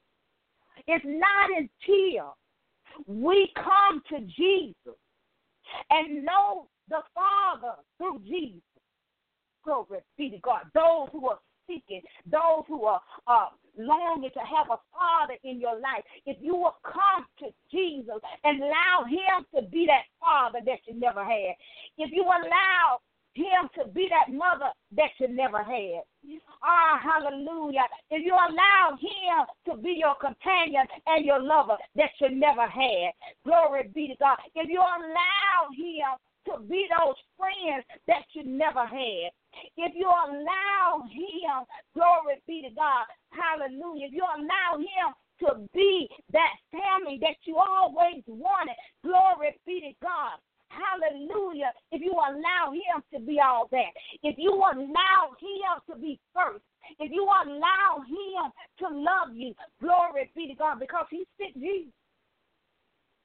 It's 0.87 1.05
not 1.05 1.51
until 1.51 2.37
we 3.07 3.53
come 3.55 4.03
to 4.11 4.21
Jesus 4.21 4.99
and 5.91 6.25
know 6.25 6.69
the 6.89 7.01
Father 7.15 7.77
through 7.99 8.21
Jesus. 8.27 8.61
Glory 9.65 10.01
be 10.17 10.31
to 10.31 10.39
God. 10.39 10.63
Those 10.75 11.09
who 11.13 11.29
are 11.29 11.39
seeking, 11.67 12.03
those 12.27 12.65
who 12.67 12.85
are 12.85 13.01
uh, 13.27 13.49
longing 13.79 14.31
to 14.31 14.41
have 14.41 14.67
a 14.71 14.79
Father 14.93 15.37
in 15.45 15.61
your 15.61 15.75
life, 15.75 16.05
if 16.27 16.37
you 16.41 16.55
will 16.57 16.77
come 16.85 17.27
to 17.39 17.47
Jesus 17.71 18.21
and 18.45 18.63
allow 18.63 19.05
Him 19.09 19.47
to 19.55 19.69
be 19.71 19.87
that 19.87 20.05
Father 20.21 20.61
that 20.65 20.81
you 20.87 20.99
never 20.99 21.25
had, 21.25 21.55
if 21.99 22.11
you 22.13 22.23
allow 22.23 23.01
him 23.35 23.69
to 23.79 23.89
be 23.93 24.09
that 24.11 24.33
mother 24.35 24.71
that 24.97 25.11
you 25.19 25.29
never 25.29 25.63
had. 25.63 26.03
Ah, 26.63 27.01
hallelujah. 27.03 27.87
If 28.11 28.25
you 28.25 28.35
allow 28.35 28.97
him 28.99 29.47
to 29.67 29.81
be 29.81 29.97
your 29.99 30.15
companion 30.17 30.85
and 31.07 31.25
your 31.25 31.41
lover 31.41 31.77
that 31.97 32.11
you 32.21 32.31
never 32.31 32.67
had, 32.67 33.13
glory 33.45 33.91
be 33.95 34.09
to 34.09 34.15
God. 34.19 34.39
If 34.55 34.69
you 34.69 34.81
allow 34.81 35.71
him 35.77 36.19
to 36.47 36.63
be 36.69 36.87
those 36.91 37.17
friends 37.39 37.85
that 38.07 38.25
you 38.33 38.45
never 38.45 38.85
had, 38.85 39.31
if 39.77 39.93
you 39.95 40.09
allow 40.09 41.03
him, 41.11 41.67
glory 41.95 42.41
be 42.47 42.63
to 42.63 42.75
God, 42.75 43.07
hallelujah. 43.31 44.07
If 44.07 44.13
you 44.13 44.25
allow 44.25 44.79
him 44.79 45.15
to 45.41 45.69
be 45.73 46.09
that 46.33 46.55
family 46.71 47.19
that 47.23 47.37
you 47.45 47.57
always 47.57 48.23
wanted, 48.27 48.77
glory 49.03 49.57
be 49.67 49.81
to 49.81 50.07
God. 50.07 50.39
Hallelujah. 50.71 51.73
If 51.91 52.01
you 52.01 52.13
allow 52.13 52.71
him 52.71 53.03
to 53.13 53.19
be 53.27 53.41
all 53.41 53.67
that, 53.73 53.91
if 54.23 54.37
you 54.39 54.53
allow 54.55 55.35
him 55.41 55.75
to 55.91 56.01
be 56.01 56.21
first, 56.33 56.63
if 57.01 57.11
you 57.11 57.25
allow 57.25 58.03
him 58.07 58.53
to 58.79 58.89
love 58.89 59.35
you, 59.35 59.53
glory 59.81 60.31
be 60.37 60.47
to 60.49 60.55
God, 60.55 60.79
because 60.79 61.07
he 61.11 61.25
sent 61.39 61.55
Jesus. 61.55 61.93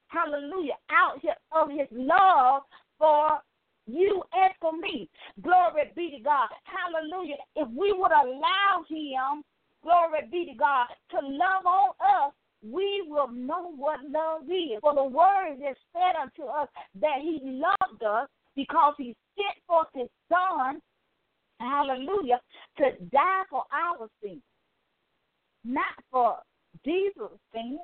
Hallelujah. 0.08 0.74
Out 0.90 1.20
of 1.52 1.70
his 1.70 1.88
love 1.92 2.62
for 2.98 3.38
you 3.86 4.22
and 4.32 4.52
for 4.60 4.72
me. 4.72 5.08
Glory 5.42 5.92
be 5.94 6.10
to 6.16 6.22
God. 6.22 6.48
Hallelujah. 6.64 7.36
If 7.54 7.68
we 7.68 7.92
would 7.92 8.12
allow 8.12 8.84
him, 8.88 9.42
glory 9.82 10.20
be 10.30 10.46
to 10.46 10.54
God, 10.54 10.86
to 11.10 11.18
love 11.26 11.66
on 11.66 11.90
us, 12.00 12.32
we 12.62 13.04
will 13.06 13.28
know 13.28 13.72
what 13.76 14.00
love 14.10 14.42
is. 14.44 14.80
For 14.80 14.94
the 14.94 15.04
word 15.04 15.54
is 15.54 15.76
said 15.92 16.20
unto 16.20 16.44
us 16.44 16.68
that 17.00 17.20
he 17.20 17.40
loved 17.42 18.02
us 18.02 18.28
because 18.56 18.94
he 18.98 19.14
sent 19.36 19.56
forth 19.66 19.88
his 19.94 20.08
son, 20.28 20.80
hallelujah, 21.60 22.40
to 22.78 22.84
die 23.12 23.42
for 23.50 23.64
our 23.72 24.08
sins, 24.22 24.42
not 25.64 25.94
for 26.10 26.36
Jesus' 26.84 27.38
sins. 27.52 27.80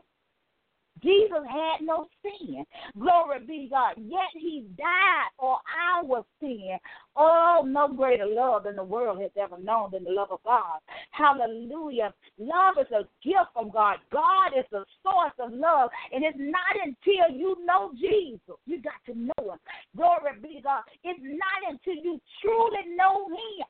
Jesus 1.02 1.42
had 1.48 1.84
no 1.84 2.06
sin. 2.22 2.64
Glory 2.98 3.40
be 3.46 3.68
God. 3.70 3.94
Yet 3.96 4.30
he 4.34 4.66
died 4.76 5.30
for 5.38 5.58
our 5.90 6.24
sin. 6.40 6.78
Oh, 7.16 7.62
no 7.66 7.88
greater 7.88 8.26
love 8.26 8.64
than 8.64 8.76
the 8.76 8.84
world 8.84 9.20
has 9.20 9.30
ever 9.40 9.58
known 9.58 9.90
than 9.92 10.04
the 10.04 10.10
love 10.10 10.28
of 10.30 10.40
God. 10.44 10.78
Hallelujah. 11.10 12.14
Love 12.38 12.74
is 12.80 12.90
a 12.92 13.02
gift 13.22 13.50
from 13.52 13.70
God. 13.70 13.96
God 14.12 14.52
is 14.58 14.64
the 14.70 14.84
source 15.02 15.34
of 15.38 15.52
love. 15.52 15.90
And 16.12 16.24
it's 16.24 16.38
not 16.38 16.76
until 16.84 17.36
you 17.36 17.56
know 17.64 17.92
Jesus. 18.00 18.56
You 18.66 18.80
got 18.82 19.02
to 19.06 19.18
know 19.18 19.52
him. 19.52 19.58
Glory 19.96 20.38
be 20.40 20.60
God. 20.62 20.82
It's 21.04 21.20
not 21.22 21.72
until 21.72 22.02
you 22.02 22.20
truly 22.40 22.96
know 22.96 23.28
him 23.28 23.66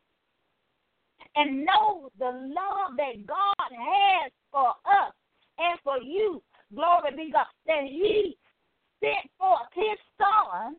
and 1.37 1.65
know 1.65 2.11
the 2.19 2.27
love 2.27 2.97
that 2.97 3.27
God 3.27 3.71
has 3.71 4.33
for 4.51 4.69
us 4.69 5.12
and 5.59 5.79
for 5.83 5.99
you 5.99 6.43
glory 6.75 7.17
be 7.17 7.33
God, 7.33 7.47
that 7.67 7.85
He 7.85 8.37
sent 9.02 9.31
forth 9.38 9.69
His 9.75 9.99
Son 10.19 10.76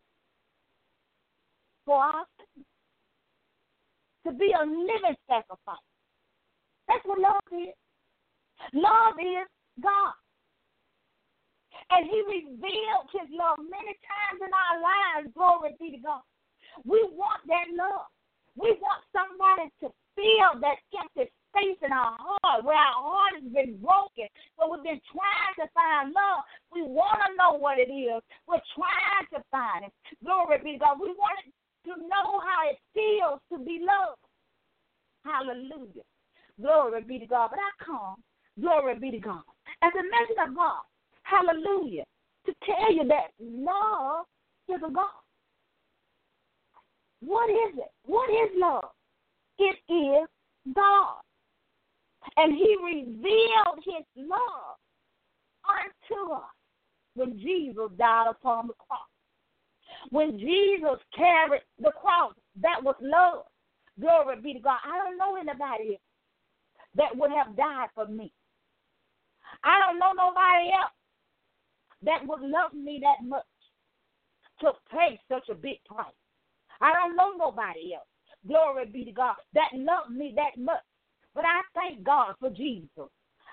for 1.86 2.04
us 2.04 2.28
to 4.26 4.32
be 4.34 4.54
a 4.54 4.66
living 4.66 5.18
sacrifice. 5.28 5.88
That's 6.88 7.04
what 7.06 7.20
love 7.20 7.48
is. 7.52 7.76
Love 8.74 9.20
is 9.20 9.48
God. 9.82 10.16
And 11.92 12.08
He 12.10 12.22
revealed 12.26 13.08
His 13.12 13.30
love 13.32 13.60
many 13.60 13.94
times 14.08 14.40
in 14.40 14.52
our 14.52 14.78
lives. 14.82 15.34
Glory 15.36 15.76
be 15.80 15.92
to 15.92 16.02
God. 16.04 16.22
We 16.86 17.04
want 17.12 17.42
that 17.48 17.68
love. 17.76 18.08
We 18.56 18.78
want 18.80 19.04
somebody 19.12 19.70
to 19.82 19.90
feel 20.16 20.62
that 20.62 20.78
empty 20.94 21.32
space 21.54 21.78
in 21.86 21.94
our 21.94 22.18
heart 22.18 22.66
where 22.66 22.76
our 22.76 22.98
heart 22.98 23.38
has 23.38 23.46
been 23.54 23.78
broken, 23.78 24.26
but 24.58 24.74
we've 24.74 24.84
been 24.84 25.02
trying 25.14 25.56
to 25.62 25.70
find 25.78 26.10
love. 26.10 26.42
We 26.74 26.82
want 26.82 27.22
to 27.22 27.38
know 27.38 27.54
what 27.62 27.78
it 27.78 27.94
is. 27.94 28.22
We're 28.50 28.66
trying 28.74 29.30
to 29.38 29.40
find 29.54 29.86
it. 29.86 29.94
Glory 30.26 30.58
be 30.66 30.74
to 30.74 30.82
God. 30.82 30.98
We 30.98 31.14
want 31.14 31.38
to 31.86 31.94
know 32.10 32.42
how 32.42 32.66
it 32.74 32.82
feels 32.98 33.40
to 33.54 33.64
be 33.64 33.86
loved. 33.86 34.18
Hallelujah. 35.22 36.04
Glory 36.60 37.02
be 37.04 37.20
to 37.20 37.28
God. 37.28 37.50
But 37.52 37.60
I 37.60 37.72
come, 37.86 38.18
glory 38.60 38.98
be 39.00 39.12
to 39.12 39.20
God, 39.20 39.46
as 39.82 39.94
a 39.94 40.04
message 40.04 40.42
of 40.50 40.56
God. 40.56 40.82
Hallelujah. 41.24 42.04
To 42.46 42.54
tell 42.66 42.94
you 42.94 43.08
that 43.08 43.32
love 43.40 44.26
is 44.68 44.82
a 44.86 44.92
God. 44.92 45.24
What 47.22 47.50
is 47.50 47.78
it? 47.78 47.92
What 48.06 48.30
is 48.30 48.52
love? 48.58 48.92
It 49.60 49.78
is 49.92 50.28
God. 50.76 51.22
And 52.38 52.54
he 52.54 52.76
revealed 52.84 53.80
his 53.84 54.06
love 54.16 54.78
unto 55.68 56.34
us 56.34 56.42
when 57.16 57.38
Jesus 57.38 57.90
died 57.98 58.28
upon 58.30 58.68
the 58.68 58.74
cross. 58.74 59.08
When 60.10 60.38
Jesus 60.40 61.00
carried 61.16 61.62
the 61.80 61.92
cross, 61.92 62.34
that 62.62 62.84
was 62.84 62.96
love. 63.02 63.46
Glory 64.00 64.42
be 64.42 64.54
to 64.54 64.60
God. 64.60 64.80
I 64.84 64.98
don't 64.98 65.18
know 65.18 65.36
anybody 65.36 66.00
that 66.96 67.16
would 67.16 67.32
have 67.32 67.56
died 67.56 67.90
for 67.94 68.08
me. 68.08 68.34
I 69.64 69.80
don't 69.80 70.00
know 70.00 70.12
nobody 70.16 70.72
else 70.72 70.92
that 72.04 72.28
would 72.28 72.42
love 72.42 72.74
me 72.74 73.02
that 73.02 73.28
much 73.28 73.44
to 74.62 74.72
pay 74.92 75.20
such 75.30 75.50
a 75.50 75.56
big 75.56 75.78
price. 75.86 76.06
I 76.82 76.92
don't 76.94 77.16
know 77.16 77.34
nobody 77.38 77.94
else. 77.94 78.08
Glory 78.48 78.86
be 78.88 79.06
to 79.06 79.12
God 79.12 79.36
that 79.54 79.70
loved 79.74 80.12
me 80.12 80.34
that 80.36 80.62
much 80.62 80.82
but 81.36 81.46
I 81.46 81.62
thank 81.74 82.04
God 82.04 82.36
for 82.40 82.50
Jesus. 82.50 83.10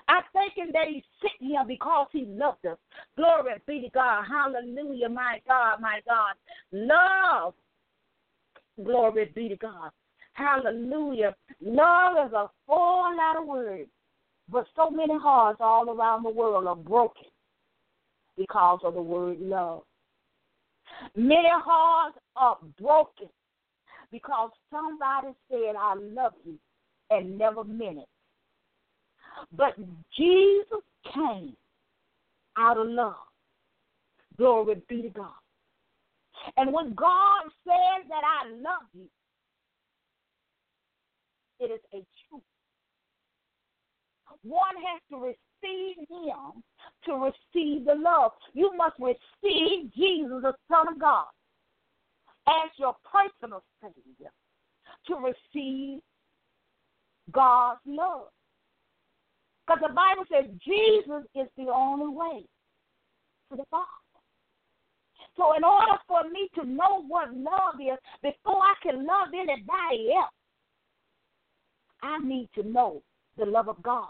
I 0.08 0.20
thank 0.32 0.54
him 0.56 0.70
that 0.72 0.88
he 0.88 1.04
sent 1.20 1.52
him 1.52 1.66
because 1.68 2.08
he 2.12 2.24
loved 2.26 2.66
us. 2.66 2.78
Glory 3.16 3.52
be 3.66 3.80
to 3.82 3.90
God. 3.90 4.24
Hallelujah, 4.28 5.08
my 5.08 5.40
God, 5.46 5.80
my 5.80 6.00
God. 6.06 6.34
Love. 6.72 7.54
Glory 8.84 9.30
be 9.34 9.48
to 9.50 9.56
God. 9.56 9.90
Hallelujah. 10.32 11.34
Love 11.60 12.26
is 12.26 12.32
a 12.32 12.50
four 12.66 13.14
letter 13.14 13.44
word, 13.44 13.86
but 14.48 14.66
so 14.74 14.90
many 14.90 15.18
hearts 15.18 15.58
all 15.60 15.90
around 15.90 16.24
the 16.24 16.30
world 16.30 16.66
are 16.66 16.76
broken 16.76 17.26
because 18.36 18.80
of 18.82 18.94
the 18.94 19.02
word 19.02 19.38
love. 19.40 19.82
Many 21.14 21.48
hearts 21.50 22.18
are 22.36 22.58
broken 22.80 23.28
because 24.10 24.50
somebody 24.70 25.34
said, 25.50 25.74
I 25.78 25.94
love 25.94 26.32
you, 26.44 26.58
and 27.10 27.36
never 27.38 27.64
meant 27.64 27.98
it. 27.98 28.08
But 29.56 29.74
Jesus 30.16 30.82
came 31.14 31.56
out 32.56 32.78
of 32.78 32.86
love. 32.88 33.14
Glory 34.36 34.82
be 34.88 35.02
to 35.02 35.08
God. 35.10 35.30
And 36.56 36.72
when 36.72 36.94
God 36.94 37.42
says 37.66 38.08
that 38.08 38.22
I 38.24 38.48
love 38.50 38.88
you, 38.94 39.08
it 41.58 41.70
is 41.70 41.80
a 41.92 42.04
truth. 42.28 42.42
One 44.42 44.76
has 44.76 45.02
to 45.10 45.18
receive 45.18 45.96
Him 46.08 46.62
to 47.04 47.12
receive 47.14 47.84
the 47.84 47.94
love. 47.94 48.32
You 48.54 48.70
must 48.76 48.96
receive 48.98 49.92
Jesus, 49.94 50.42
the 50.42 50.54
Son 50.70 50.88
of 50.88 50.98
God, 50.98 51.26
as 52.48 52.70
your 52.78 52.96
personal 53.04 53.62
Savior 53.82 54.30
to 55.06 55.16
receive 55.16 56.00
God's 57.32 57.80
love. 57.86 58.28
Because 59.66 59.82
the 59.88 59.94
Bible 59.94 60.24
says 60.30 60.50
Jesus 60.64 61.24
is 61.34 61.48
the 61.56 61.70
only 61.72 62.08
way 62.14 62.44
to 63.50 63.56
the 63.56 63.64
Father. 63.70 63.86
So, 65.36 65.54
in 65.56 65.64
order 65.64 65.96
for 66.08 66.24
me 66.24 66.48
to 66.56 66.64
know 66.64 67.04
what 67.06 67.32
love 67.34 67.80
is, 67.80 67.98
before 68.22 68.60
I 68.60 68.74
can 68.82 69.06
love 69.06 69.28
anybody 69.32 70.12
else, 70.14 70.34
I 72.02 72.18
need 72.18 72.48
to 72.56 72.62
know 72.62 73.02
the 73.38 73.46
love 73.46 73.68
of 73.68 73.82
God. 73.82 74.08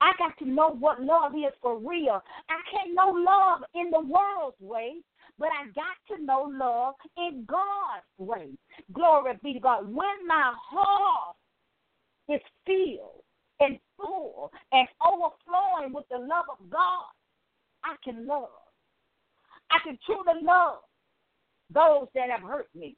I 0.00 0.12
got 0.18 0.36
to 0.38 0.44
know 0.48 0.76
what 0.78 1.00
love 1.00 1.32
is 1.34 1.54
for 1.62 1.78
real. 1.78 2.20
I 2.48 2.60
can't 2.70 2.94
know 2.94 3.08
love 3.08 3.62
in 3.74 3.90
the 3.90 4.00
world's 4.00 4.60
way, 4.60 4.96
but 5.38 5.48
I 5.48 5.66
got 5.74 6.16
to 6.16 6.22
know 6.22 6.50
love 6.52 6.94
in 7.16 7.46
God's 7.48 8.04
way. 8.18 8.50
Glory 8.92 9.32
be 9.42 9.54
to 9.54 9.60
God. 9.60 9.86
When 9.86 10.26
my 10.26 10.52
heart 10.54 11.36
is 12.32 12.40
filled 12.66 13.22
and 13.60 13.78
full 13.96 14.50
and 14.72 14.88
overflowing 15.06 15.92
with 15.92 16.04
the 16.10 16.18
love 16.18 16.46
of 16.50 16.70
God, 16.70 17.10
I 17.84 17.96
can 18.04 18.26
love. 18.26 18.48
I 19.70 19.78
can 19.84 19.98
truly 20.04 20.42
love 20.42 20.78
those 21.72 22.08
that 22.14 22.30
have 22.30 22.42
hurt 22.42 22.68
me. 22.74 22.96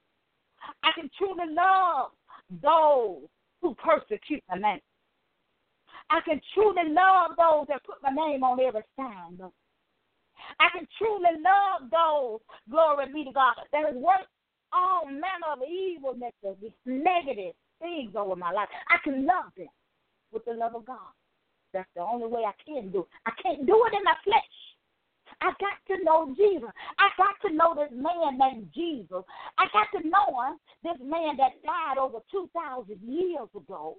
I 0.83 0.91
can 0.95 1.11
truly 1.19 1.53
love 1.53 2.13
those 2.63 3.29
who 3.61 3.75
persecute 3.75 4.43
my 4.49 4.59
name. 4.59 4.81
I 6.11 6.21
can 6.25 6.41
truly 6.55 6.89
love 6.89 7.33
those 7.37 7.67
that 7.69 7.85
put 7.85 8.03
my 8.03 8.11
name 8.11 8.43
on 8.45 8.61
every 8.61 8.83
sign. 8.97 9.39
I 10.61 10.69
can 10.77 10.87
truly 10.99 11.31
love 11.41 11.91
those, 11.91 12.41
glory 12.71 13.13
be 13.13 13.25
to 13.25 13.33
God, 13.33 13.55
that 13.73 13.87
has 13.87 13.95
worked 13.95 14.29
all 14.73 15.07
manner 15.07 15.53
of 15.53 15.59
evilness, 15.63 16.33
negative 16.87 17.55
things 17.83 18.15
over 18.17 18.37
my 18.37 18.53
life. 18.53 18.69
I 18.89 18.97
can 19.03 19.27
love 19.27 19.53
them 19.57 19.69
with 20.33 20.45
the 20.47 20.55
love 20.55 20.75
of 20.75 20.87
God. 20.87 21.13
That's 21.75 21.89
the 21.95 22.03
only 22.03 22.29
way 22.29 22.43
I 22.47 22.55
can 22.65 22.91
do 22.91 23.01
it. 23.01 23.09
I 23.27 23.33
can't 23.43 23.67
do 23.67 23.85
it 23.87 23.97
in 23.97 24.05
my 24.05 24.15
flesh. 24.25 24.57
I 25.41 25.51
got 25.59 25.81
to 25.89 26.05
know 26.05 26.35
Jesus. 26.37 26.71
I 26.99 27.09
got 27.19 27.35
to 27.49 27.55
know 27.55 27.75
this 27.75 27.91
man 27.93 28.39
named 28.39 28.69
Jesus. 28.75 29.25
I 29.59 29.67
got 29.73 29.89
to 29.99 30.07
know 30.07 30.41
him, 30.47 30.59
this 30.85 31.01
man 31.03 31.37
that 31.39 31.61
died 31.65 31.99
over 31.99 32.19
2,000 32.31 32.97
years 33.03 33.49
ago, 33.57 33.97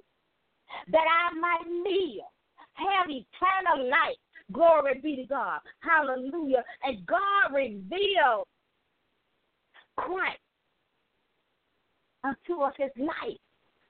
that 0.92 1.06
I 1.06 1.34
might 1.38 1.68
live, 1.68 2.30
have 2.74 3.10
eternal 3.10 3.90
life. 3.90 4.18
Glory 4.52 5.00
be 5.02 5.16
to 5.18 5.26
God. 5.26 5.60
Hallelujah. 5.80 6.64
And 6.84 7.06
God 7.06 7.54
revealed 7.54 8.46
Christ 9.98 10.40
unto 12.24 12.62
us 12.62 12.74
his 12.78 12.92
life, 12.98 13.38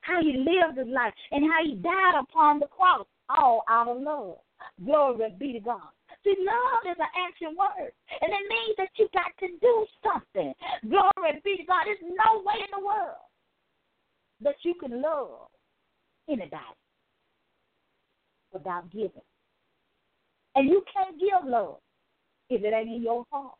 how 0.04 0.22
he 0.22 0.38
lived 0.38 0.78
his 0.78 0.88
life, 0.88 1.14
and 1.32 1.50
how 1.50 1.64
he 1.64 1.76
died 1.76 2.20
upon 2.20 2.60
the 2.60 2.68
cross, 2.68 3.08
all 3.30 3.64
out 3.70 3.88
of 3.88 4.02
love. 4.02 4.38
Glory 4.84 5.34
be 5.40 5.54
to 5.54 5.60
God. 5.60 5.92
See, 6.24 6.36
love 6.40 6.84
is 6.90 6.98
an 7.00 7.12
action 7.28 7.56
word. 7.58 7.92
And 8.22 8.32
it 8.32 8.46
means 8.48 8.76
that 8.78 8.90
you 8.98 9.08
got 9.14 9.32
to 9.40 9.48
do 9.60 9.86
something. 10.04 10.54
Glory 10.90 11.42
be 11.44 11.58
to 11.58 11.64
God. 11.64 11.84
There's 11.86 11.98
no 12.02 12.44
way 12.46 12.56
in 12.60 12.72
the 12.80 12.86
world 12.86 13.24
that 14.42 14.56
you 14.64 14.76
can 14.76 15.02
love 15.02 15.48
anybody 16.30 16.78
without 18.54 18.90
giving. 18.92 19.28
And 20.56 20.70
you 20.70 20.84
can't 20.94 21.20
give 21.20 21.50
love 21.50 21.78
if 22.50 22.64
it 22.64 22.74
ain't 22.74 22.90
in 22.90 23.02
your 23.02 23.26
heart. 23.32 23.56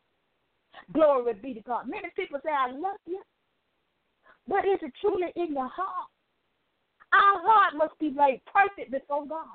Glory 0.92 1.34
be 1.34 1.54
to 1.54 1.60
God. 1.60 1.88
Many 1.88 2.08
people 2.16 2.38
say, 2.44 2.50
I 2.50 2.70
love 2.70 3.00
you. 3.06 3.20
But 4.46 4.66
is 4.66 4.78
it 4.82 4.92
truly 5.00 5.32
in 5.36 5.54
your 5.54 5.68
heart? 5.68 6.08
Our 7.14 7.40
heart 7.46 7.74
must 7.76 7.98
be 8.00 8.10
made 8.10 8.40
perfect 8.52 8.90
before 8.90 9.26
God. 9.26 9.46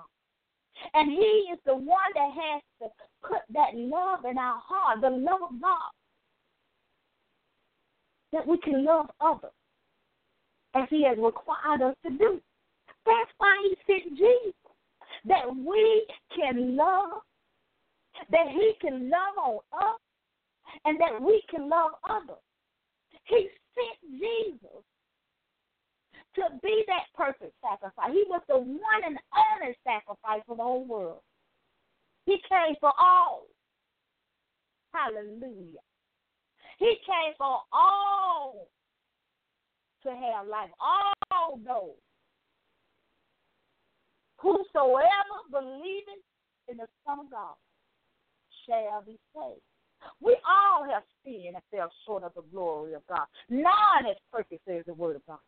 And 0.94 1.12
He 1.12 1.52
is 1.52 1.60
the 1.66 1.76
one 1.76 2.12
that 2.16 2.32
has 2.32 2.62
to 2.82 2.88
put 3.22 3.42
that 3.54 3.76
love 3.76 4.24
in 4.24 4.38
our 4.38 4.62
heart, 4.64 5.02
the 5.02 5.10
love 5.10 5.42
of 5.52 5.62
God, 5.62 5.92
that 8.32 8.48
we 8.48 8.58
can 8.60 8.86
love 8.86 9.08
others 9.20 9.52
as 10.74 10.88
He 10.90 11.04
has 11.04 11.18
required 11.18 11.82
us 11.82 11.96
to 12.06 12.12
do. 12.12 12.40
That's 13.06 13.32
why 13.40 13.56
He 13.64 13.76
sent 13.86 14.18
Jesus, 14.18 14.54
that 15.26 15.54
we 15.54 16.06
can 16.34 16.78
love, 16.78 17.22
that 18.32 18.48
He 18.52 18.74
can 18.80 19.10
love 19.10 19.38
on 19.38 19.60
us, 19.74 20.00
and 20.86 20.98
that 21.02 21.22
we 21.22 21.44
can 21.50 21.68
love 21.68 21.92
others. 22.10 22.42
He 23.26 23.50
sent 23.76 24.20
Jesus 24.20 24.84
to 26.36 26.44
be 26.62 26.84
that 26.88 27.06
perfect 27.16 27.54
sacrifice. 27.62 28.12
He 28.12 28.24
was 28.28 28.42
the 28.48 28.58
one 28.58 29.02
and 29.06 29.18
only 29.34 29.76
sacrifice 29.84 30.42
for 30.46 30.56
the 30.56 30.64
whole 30.64 30.86
world. 30.86 31.22
He 32.26 32.38
came 32.48 32.76
for 32.80 32.92
all. 33.00 33.48
Hallelujah. 34.94 35.82
He 36.78 36.96
came 37.06 37.34
for 37.38 37.60
all 37.74 38.68
to 40.04 40.10
have 40.10 40.48
life. 40.48 40.70
All 40.80 41.60
those. 41.66 41.98
Whosoever 44.38 45.38
believeth 45.52 46.24
in 46.70 46.78
the 46.78 46.88
Son 47.06 47.20
of 47.20 47.32
God 47.32 47.56
shall 48.66 49.04
be 49.06 49.20
saved. 49.34 49.62
We 50.22 50.38
all 50.48 50.86
have 50.90 51.04
sinned 51.24 51.56
and 51.56 51.64
fell 51.72 51.92
short 52.06 52.24
of 52.24 52.34
the 52.36 52.44
glory 52.54 52.94
of 52.94 53.02
God. 53.08 53.26
None 53.50 54.06
is 54.10 54.18
perfect, 54.32 54.62
says 54.66 54.84
the 54.86 54.94
word 54.94 55.18
of 55.18 55.26
God. 55.28 55.40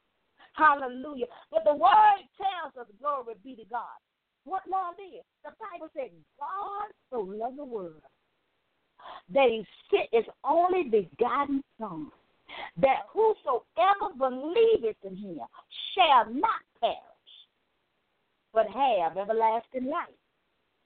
Hallelujah. 0.54 1.28
But 1.52 1.64
the 1.66 1.74
word 1.74 2.22
tells 2.38 2.76
us, 2.80 2.92
glory 3.00 3.36
be 3.44 3.56
to 3.56 3.66
God. 3.70 4.00
What 4.44 4.62
love 4.70 4.96
is? 5.00 5.24
The 5.44 5.52
Bible 5.60 5.90
says, 5.96 6.12
God 6.40 6.92
so 7.10 7.22
loved 7.22 7.58
the 7.58 7.66
world 7.66 8.02
that 9.34 9.50
he 9.50 9.66
sent 9.90 10.10
his 10.12 10.26
only 10.44 10.84
begotten 10.84 11.64
Son, 11.80 12.12
that 12.78 13.04
whosoever 13.14 14.14
believeth 14.18 14.98
in 15.04 15.16
him 15.16 15.40
shall 15.96 16.32
not 16.34 16.62
perish, 16.80 16.98
but 18.54 18.68
have 18.68 19.18
everlasting 19.18 19.86
life. 19.86 20.10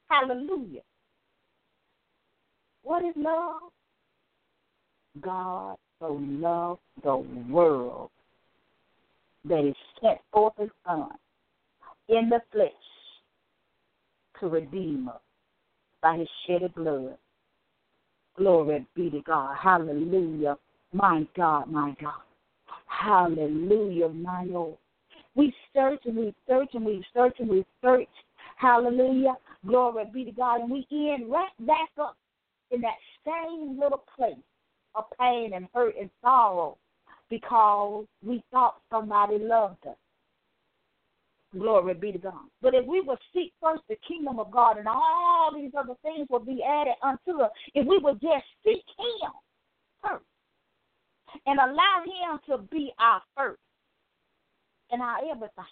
Hallelujah. 0.09 0.81
What 2.83 3.03
is 3.03 3.15
love? 3.15 3.71
God 5.21 5.77
so 5.99 6.19
loved 6.21 6.81
the 7.03 7.15
world 7.49 8.11
that 9.47 9.63
he 9.63 9.73
sent 10.01 10.19
forth 10.31 10.53
his 10.57 10.69
Son 10.85 11.09
in 12.09 12.29
the 12.29 12.39
flesh 12.51 12.71
to 14.39 14.47
redeem 14.47 15.09
us 15.09 15.21
by 16.01 16.17
his 16.17 16.27
shedded 16.45 16.73
blood. 16.75 17.17
Glory 18.37 18.85
be 18.95 19.09
to 19.09 19.21
God. 19.21 19.55
Hallelujah. 19.61 20.57
My 20.93 21.25
God, 21.35 21.71
my 21.71 21.95
God. 22.01 22.21
Hallelujah, 22.87 24.09
my 24.09 24.43
Lord. 24.43 24.77
We 25.35 25.53
search 25.73 26.01
and 26.05 26.17
we 26.17 26.33
search 26.47 26.69
and 26.73 26.85
we 26.85 27.05
search 27.13 27.35
and 27.39 27.49
we 27.49 27.65
search. 27.81 28.07
Hallelujah. 28.57 29.35
Glory 29.65 30.05
be 30.13 30.25
to 30.25 30.31
God. 30.31 30.61
And 30.61 30.71
we 30.71 30.85
end 30.91 31.29
right 31.29 31.49
back 31.59 31.89
up 31.99 32.17
in 32.71 32.81
that 32.81 32.95
same 33.25 33.79
little 33.79 34.03
place 34.15 34.35
of 34.95 35.05
pain 35.19 35.51
and 35.53 35.67
hurt 35.73 35.95
and 35.99 36.09
sorrow 36.21 36.77
because 37.29 38.05
we 38.23 38.43
thought 38.51 38.75
somebody 38.89 39.37
loved 39.39 39.85
us. 39.87 39.95
Glory 41.57 41.93
be 41.93 42.11
to 42.11 42.17
God. 42.17 42.33
But 42.61 42.73
if 42.73 42.85
we 42.85 43.01
would 43.01 43.17
seek 43.33 43.53
first 43.61 43.81
the 43.87 43.95
kingdom 44.07 44.39
of 44.39 44.51
God 44.51 44.77
and 44.77 44.87
all 44.87 45.51
these 45.55 45.71
other 45.77 45.93
things 46.03 46.27
will 46.29 46.39
be 46.39 46.61
added 46.63 46.95
unto 47.01 47.41
us, 47.41 47.51
if 47.73 47.87
we 47.87 47.97
would 47.99 48.19
just 48.21 48.45
seek 48.63 48.83
Him 48.97 49.31
first 50.03 50.25
and 51.45 51.59
allow 51.59 52.03
Him 52.03 52.39
to 52.49 52.63
be 52.69 52.91
our 52.99 53.21
first, 53.37 53.59
in 54.91 55.01
our 55.01 55.19
everything. 55.19 55.65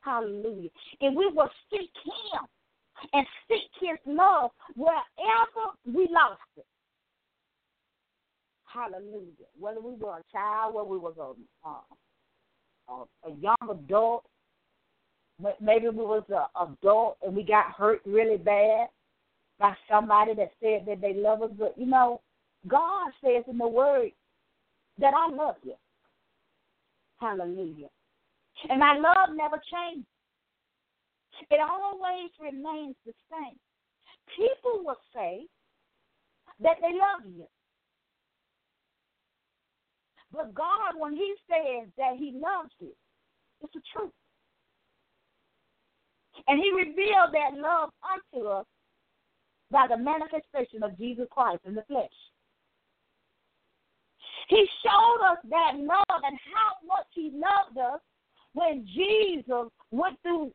Hallelujah. 0.00 0.70
And 1.00 1.16
we 1.16 1.28
will 1.28 1.50
seek 1.70 1.90
Him 2.04 2.46
and 3.12 3.26
seek 3.48 3.70
His 3.80 3.98
love 4.06 4.50
wherever 4.76 5.72
we 5.86 6.08
lost 6.12 6.40
it. 6.56 6.66
Hallelujah. 8.72 9.48
Whether 9.58 9.80
we 9.80 9.94
were 9.94 10.18
a 10.18 10.22
child, 10.32 10.74
whether 10.74 10.88
we 10.88 10.98
was 10.98 11.14
a, 11.18 11.68
uh, 11.68 12.94
a, 12.94 13.28
a 13.28 13.34
young 13.36 13.70
adult, 13.70 14.24
maybe 15.60 15.88
we 15.88 16.04
was 16.04 16.22
an 16.28 16.44
adult 16.60 17.18
and 17.22 17.36
we 17.36 17.42
got 17.42 17.72
hurt 17.72 18.00
really 18.06 18.38
bad 18.38 18.88
by 19.58 19.74
somebody 19.90 20.34
that 20.34 20.52
said 20.60 20.86
that 20.86 21.00
they 21.00 21.14
love 21.14 21.42
us. 21.42 21.50
But, 21.58 21.74
you 21.76 21.86
know, 21.86 22.20
God 22.66 23.10
says 23.22 23.44
in 23.48 23.58
the 23.58 23.68
Word 23.68 24.12
that 24.98 25.12
I 25.14 25.34
love 25.34 25.56
you. 25.62 25.74
Hallelujah. 27.20 27.88
And 28.68 28.80
my 28.80 28.94
love 28.94 29.36
never 29.36 29.60
changes. 29.70 30.06
It 31.50 31.60
always 31.60 32.30
remains 32.40 32.96
the 33.04 33.12
same. 33.30 33.58
People 34.36 34.84
will 34.84 35.00
say 35.14 35.46
that 36.60 36.76
they 36.80 36.92
love 36.92 37.32
you. 37.36 37.46
But 40.32 40.54
God, 40.54 40.94
when 40.96 41.12
He 41.14 41.34
says 41.48 41.88
that 41.98 42.16
He 42.16 42.32
loves 42.32 42.70
you, 42.78 42.92
it's 43.60 43.72
the 43.74 43.82
truth. 43.94 44.12
And 46.48 46.58
He 46.58 46.70
revealed 46.72 47.32
that 47.32 47.60
love 47.60 47.90
unto 48.02 48.48
us 48.48 48.66
by 49.70 49.86
the 49.88 49.96
manifestation 49.96 50.82
of 50.82 50.96
Jesus 50.98 51.26
Christ 51.30 51.60
in 51.66 51.74
the 51.74 51.82
flesh. 51.82 52.08
He 54.48 54.66
showed 54.84 55.24
us 55.30 55.38
that 55.50 55.72
love 55.76 56.20
and 56.24 56.38
how 56.52 56.86
much 56.86 57.06
He 57.12 57.32
loved 57.32 57.78
us 57.78 58.00
when 58.54 58.86
Jesus 58.86 59.68
went 59.90 60.18
through 60.22 60.52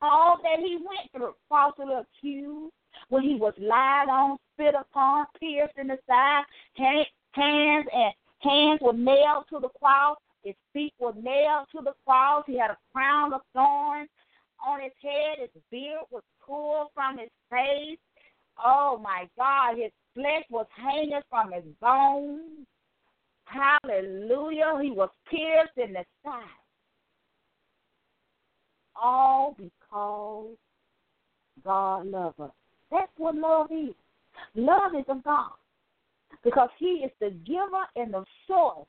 all 0.00 0.38
that 0.42 0.58
He 0.58 0.76
went 0.76 1.10
through, 1.12 1.34
falsely 1.48 1.86
accused, 1.94 2.72
when 3.08 3.22
He 3.22 3.36
was 3.36 3.54
lied 3.58 4.08
on, 4.08 4.36
spit 4.54 4.74
upon, 4.78 5.26
pierced 5.40 5.78
in 5.78 5.88
the 5.88 5.98
side, 6.08 6.42
hands 6.74 7.06
and 7.92 8.12
hands 8.42 8.80
were 8.82 8.92
nailed 8.92 9.44
to 9.50 9.58
the 9.60 9.68
cross, 9.80 10.18
his 10.44 10.54
feet 10.72 10.94
were 10.98 11.14
nailed 11.14 11.66
to 11.72 11.82
the 11.82 11.94
cross. 12.04 12.44
He 12.46 12.58
had 12.58 12.70
a 12.70 12.78
crown 12.92 13.32
of 13.32 13.42
thorns 13.52 14.08
on 14.66 14.80
his 14.80 14.92
head. 15.00 15.38
His 15.38 15.62
beard 15.70 16.04
was 16.10 16.22
pulled 16.44 16.88
from 16.94 17.18
his 17.18 17.30
face. 17.50 17.98
Oh 18.62 19.00
my 19.02 19.28
God, 19.36 19.76
his 19.76 19.92
flesh 20.14 20.44
was 20.50 20.66
hanging 20.76 21.20
from 21.30 21.52
his 21.52 21.64
bones. 21.80 22.66
Hallelujah. 23.44 24.78
He 24.82 24.90
was 24.90 25.10
pierced 25.30 25.76
in 25.76 25.92
the 25.92 26.04
side. 26.24 26.42
All 29.00 29.56
because 29.56 30.56
God 31.64 32.06
loves 32.06 32.38
us. 32.40 32.50
That's 32.90 33.12
what 33.16 33.34
love 33.34 33.68
is. 33.70 33.94
Love 34.54 34.94
is 34.98 35.04
of 35.08 35.22
God. 35.22 35.52
Because 36.44 36.70
He 36.78 37.04
is 37.04 37.10
the 37.20 37.30
giver 37.46 37.84
and 37.96 38.12
the 38.12 38.24
source 38.46 38.86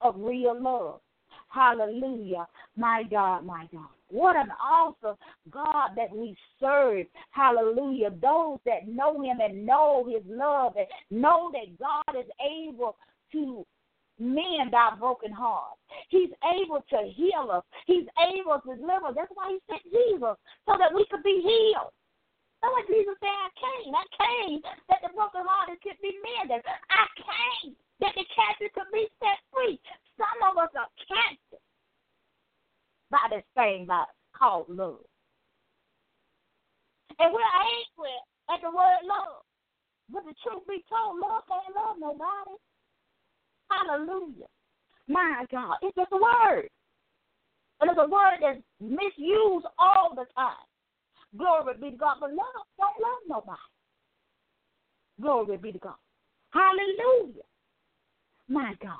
of 0.00 0.14
real 0.18 0.60
love. 0.60 1.00
Hallelujah. 1.48 2.46
My 2.76 3.02
God, 3.10 3.44
my 3.44 3.68
God. 3.72 3.88
What 4.08 4.36
an 4.36 4.48
awesome 4.62 5.16
God 5.50 5.90
that 5.96 6.14
we 6.14 6.36
serve. 6.60 7.06
Hallelujah. 7.30 8.10
Those 8.20 8.58
that 8.66 8.88
know 8.88 9.22
Him 9.22 9.38
and 9.40 9.66
know 9.66 10.06
His 10.08 10.22
love 10.26 10.74
and 10.76 10.86
know 11.10 11.52
that 11.52 11.78
God 11.78 12.18
is 12.18 12.30
able 12.40 12.96
to 13.32 13.64
mend 14.18 14.74
our 14.74 14.96
broken 14.96 15.32
hearts. 15.32 15.80
He's 16.08 16.30
able 16.44 16.82
to 16.90 17.10
heal 17.14 17.50
us. 17.50 17.64
He's 17.86 18.06
able 18.34 18.60
to 18.66 18.76
deliver. 18.76 19.06
us. 19.06 19.14
That's 19.16 19.32
why 19.34 19.50
He 19.50 19.58
sent 19.68 19.82
Jesus, 19.84 20.36
so 20.66 20.76
that 20.78 20.94
we 20.94 21.06
could 21.10 21.22
be 21.22 21.40
healed. 21.42 21.92
That's 22.62 22.70
why 22.70 22.86
Jesus 22.86 23.18
said, 23.18 23.26
I 23.26 23.50
came. 23.58 23.90
I 23.90 24.06
came 24.14 24.58
that 24.86 25.02
the 25.02 25.10
broken 25.18 25.42
hearted 25.42 25.82
could 25.82 25.98
be 25.98 26.14
mended. 26.22 26.62
I 26.62 27.04
came 27.18 27.74
that 27.98 28.14
the 28.14 28.22
captive 28.30 28.70
could 28.70 28.90
be 28.94 29.10
set 29.18 29.42
free. 29.50 29.82
Some 30.14 30.38
of 30.46 30.54
us 30.62 30.70
are 30.78 30.90
captive 31.10 31.62
by 33.10 33.26
this 33.34 33.46
thing 33.58 33.86
by, 33.86 34.06
called 34.30 34.70
love. 34.70 35.02
And 37.18 37.34
we're 37.34 37.42
angry 37.42 38.14
at 38.46 38.62
the 38.62 38.70
word 38.70 39.02
love. 39.10 39.42
But 40.10 40.22
the 40.22 40.34
truth 40.46 40.62
be 40.70 40.86
told, 40.86 41.18
love 41.18 41.42
can't 41.50 41.74
love 41.74 41.98
nobody. 41.98 42.54
Hallelujah. 43.70 44.50
My 45.08 45.46
God, 45.50 45.76
it's 45.82 45.96
just 45.96 46.12
a 46.12 46.16
word. 46.16 46.70
And 47.80 47.90
it's 47.90 47.98
a 47.98 48.08
word 48.08 48.38
that's 48.38 48.62
misused 48.78 49.66
all 49.78 50.14
the 50.14 50.26
time. 50.38 50.70
Glory 51.36 51.74
be 51.80 51.90
to 51.90 51.96
God. 51.96 52.16
But 52.20 52.30
love 52.30 52.66
don't 52.78 53.00
love 53.00 53.22
nobody. 53.28 53.58
Glory 55.20 55.56
be 55.56 55.72
to 55.72 55.78
God. 55.78 55.94
Hallelujah. 56.50 57.42
My 58.48 58.74
God. 58.82 58.98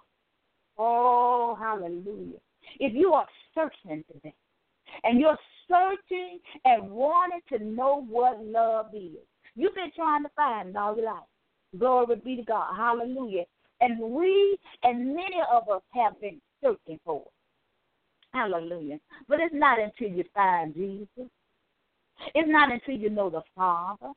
Oh, 0.78 1.56
hallelujah. 1.58 2.38
If 2.78 2.94
you 2.94 3.12
are 3.12 3.26
searching 3.54 4.04
today 4.10 4.34
and 5.04 5.20
you're 5.20 5.38
searching 5.68 6.38
and 6.64 6.90
wanting 6.90 7.40
to 7.50 7.64
know 7.64 8.04
what 8.08 8.42
love 8.44 8.86
is, 8.94 9.18
you've 9.54 9.74
been 9.74 9.92
trying 9.94 10.22
to 10.22 10.30
find 10.34 10.70
it 10.70 10.76
all 10.76 10.96
your 10.96 11.06
life. 11.06 11.24
Glory 11.78 12.16
be 12.16 12.36
to 12.36 12.42
God. 12.42 12.74
Hallelujah. 12.76 13.44
And 13.80 13.98
we 13.98 14.56
and 14.82 15.08
many 15.08 15.40
of 15.50 15.68
us 15.68 15.82
have 15.94 16.20
been 16.20 16.40
searching 16.62 17.00
for 17.04 17.22
it. 17.22 17.32
Hallelujah. 18.32 18.98
But 19.28 19.40
it's 19.40 19.54
not 19.54 19.78
until 19.78 20.16
you 20.16 20.24
find 20.34 20.74
Jesus. 20.74 21.30
It's 22.34 22.48
not 22.48 22.72
until 22.72 22.94
you 22.94 23.10
know 23.10 23.30
the 23.30 23.42
Father. 23.54 24.12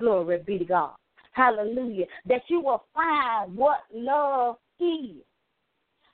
Glory 0.00 0.38
be 0.46 0.58
to 0.58 0.64
God. 0.64 0.96
Hallelujah. 1.32 2.06
That 2.26 2.42
you 2.48 2.60
will 2.60 2.84
find 2.94 3.56
what 3.56 3.80
love 3.92 4.56
is. 4.80 5.22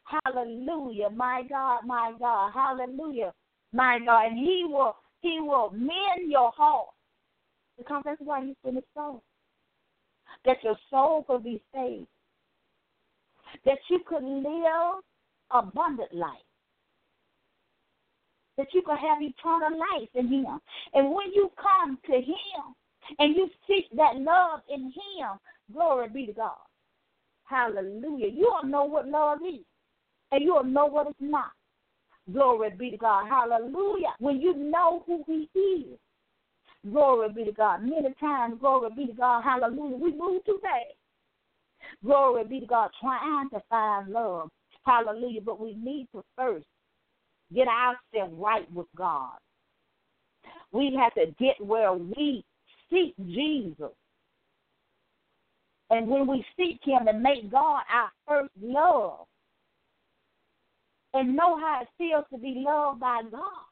Hallelujah. 0.04 1.11
My 1.11 1.42
God, 1.48 1.80
my 1.87 2.12
God. 2.18 2.52
Hallelujah. 2.52 3.32
My 3.72 3.98
God. 4.04 4.26
And 4.26 4.38
he 4.38 4.64
will 4.66 4.96
he 5.20 5.38
will 5.40 5.70
mend 5.70 6.28
your 6.30 6.50
heart. 6.52 6.88
Because 7.78 8.02
that's 8.04 8.20
why 8.20 8.44
he 8.44 8.56
sent 8.64 8.76
his 8.76 8.85
soul. 8.94 9.22
That 10.44 10.56
your 10.62 10.76
soul 10.90 11.24
could 11.26 11.44
be 11.44 11.62
saved. 11.74 12.06
That 13.64 13.78
you 13.90 14.00
could 14.06 14.24
live 14.24 15.02
abundant 15.50 16.12
life. 16.12 16.38
That 18.58 18.68
you 18.72 18.82
can 18.82 18.96
have 18.96 19.22
eternal 19.22 19.78
life 19.78 20.08
in 20.14 20.28
him. 20.28 20.60
And 20.94 21.12
when 21.12 21.32
you 21.32 21.50
come 21.60 21.98
to 22.06 22.12
him 22.12 23.16
and 23.18 23.34
you 23.34 23.48
seek 23.66 23.86
that 23.96 24.16
love 24.16 24.60
in 24.68 24.84
him, 24.84 25.38
glory 25.72 26.08
be 26.08 26.26
to 26.26 26.32
God. 26.32 26.52
Hallelujah. 27.44 28.28
You'll 28.28 28.64
know 28.64 28.84
what 28.84 29.08
love 29.08 29.38
is 29.46 29.64
and 30.32 30.42
you'll 30.42 30.64
know 30.64 30.86
what 30.86 31.08
it's 31.08 31.16
not. 31.20 31.52
Glory 32.32 32.70
be 32.78 32.90
to 32.90 32.96
God. 32.96 33.26
Hallelujah. 33.28 34.14
When 34.18 34.40
you 34.40 34.54
know 34.54 35.02
who 35.06 35.24
He 35.26 35.48
is. 35.60 35.98
Glory 36.90 37.28
be 37.32 37.44
to 37.44 37.52
God. 37.52 37.82
Many 37.82 38.14
times, 38.18 38.58
glory 38.60 38.90
be 38.96 39.06
to 39.06 39.12
God. 39.12 39.42
Hallelujah. 39.42 39.96
We 39.96 40.12
move 40.12 40.44
too 40.44 40.58
fast. 40.62 40.96
Glory 42.04 42.44
be 42.44 42.60
to 42.60 42.66
God. 42.66 42.90
Trying 43.00 43.50
to 43.50 43.62
find 43.68 44.08
love. 44.08 44.50
Hallelujah. 44.84 45.40
But 45.42 45.60
we 45.60 45.74
need 45.74 46.08
to 46.12 46.24
first 46.36 46.66
get 47.54 47.68
ourselves 47.68 48.34
right 48.36 48.70
with 48.72 48.86
God. 48.96 49.32
We 50.72 50.96
have 50.98 51.14
to 51.14 51.32
get 51.38 51.64
where 51.64 51.92
we 51.92 52.44
seek 52.90 53.14
Jesus. 53.26 53.92
And 55.90 56.08
when 56.08 56.26
we 56.26 56.44
seek 56.56 56.80
Him 56.82 57.06
and 57.06 57.22
make 57.22 57.50
God 57.50 57.82
our 57.92 58.10
first 58.26 58.52
love, 58.60 59.26
and 61.14 61.36
know 61.36 61.58
how 61.58 61.82
it 61.82 61.88
feels 61.98 62.24
to 62.32 62.38
be 62.38 62.62
loved 62.64 63.00
by 63.00 63.22
God. 63.30 63.66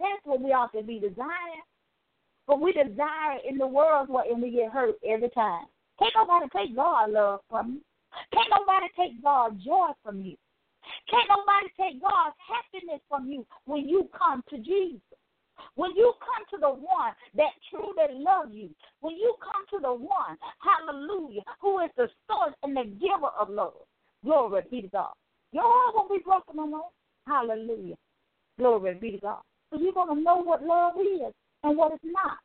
That's 0.00 0.24
what 0.24 0.40
we 0.40 0.50
ought 0.50 0.72
to 0.72 0.82
be 0.82 0.98
desiring. 0.98 1.62
But 2.46 2.60
we 2.60 2.72
desire 2.72 3.38
in 3.48 3.58
the 3.58 3.66
world 3.66 4.08
and 4.08 4.42
we 4.42 4.50
get 4.50 4.70
hurt 4.70 4.94
every 5.06 5.30
time. 5.30 5.66
Can't 5.98 6.12
nobody 6.14 6.46
take 6.54 6.76
God 6.76 7.10
love 7.10 7.40
from 7.50 7.72
you. 7.72 7.80
Can't 8.32 8.48
nobody 8.50 8.86
take 8.96 9.22
God 9.22 9.58
joy 9.64 9.88
from 10.04 10.22
you. 10.22 10.36
Can't 11.10 11.28
nobody 11.28 11.68
take 11.78 12.02
God's 12.02 12.36
happiness 12.40 13.00
from 13.08 13.28
you 13.28 13.46
when 13.64 13.88
you 13.88 14.08
come 14.16 14.42
to 14.50 14.58
Jesus. 14.58 15.00
When 15.74 15.90
you 15.96 16.12
come 16.20 16.44
to 16.50 16.58
the 16.60 16.70
one 16.70 17.12
that 17.34 17.52
truly 17.70 18.22
loves 18.22 18.52
you, 18.52 18.70
when 19.00 19.14
you 19.16 19.34
come 19.40 19.64
to 19.72 19.78
the 19.80 19.92
one, 19.92 20.36
hallelujah, 20.60 21.42
who 21.60 21.80
is 21.80 21.90
the 21.96 22.08
source 22.26 22.54
and 22.62 22.76
the 22.76 22.84
giver 22.84 23.32
of 23.38 23.50
love, 23.50 23.72
glory 24.24 24.62
be 24.70 24.82
to 24.82 24.88
God. 24.88 25.12
Your 25.52 25.64
heart 25.64 25.94
won't 25.94 26.10
be 26.10 26.24
broken 26.24 26.56
no 26.56 26.66
more. 26.66 26.88
Hallelujah. 27.26 27.96
Glory 28.58 28.94
be 28.94 29.12
to 29.12 29.18
God. 29.18 29.40
So 29.70 29.78
you're 29.78 29.92
going 29.92 30.16
to 30.16 30.22
know 30.22 30.36
what 30.42 30.62
love 30.62 30.94
is 31.00 31.32
and 31.62 31.76
what 31.76 31.92
it's 31.92 32.04
not. 32.04 32.38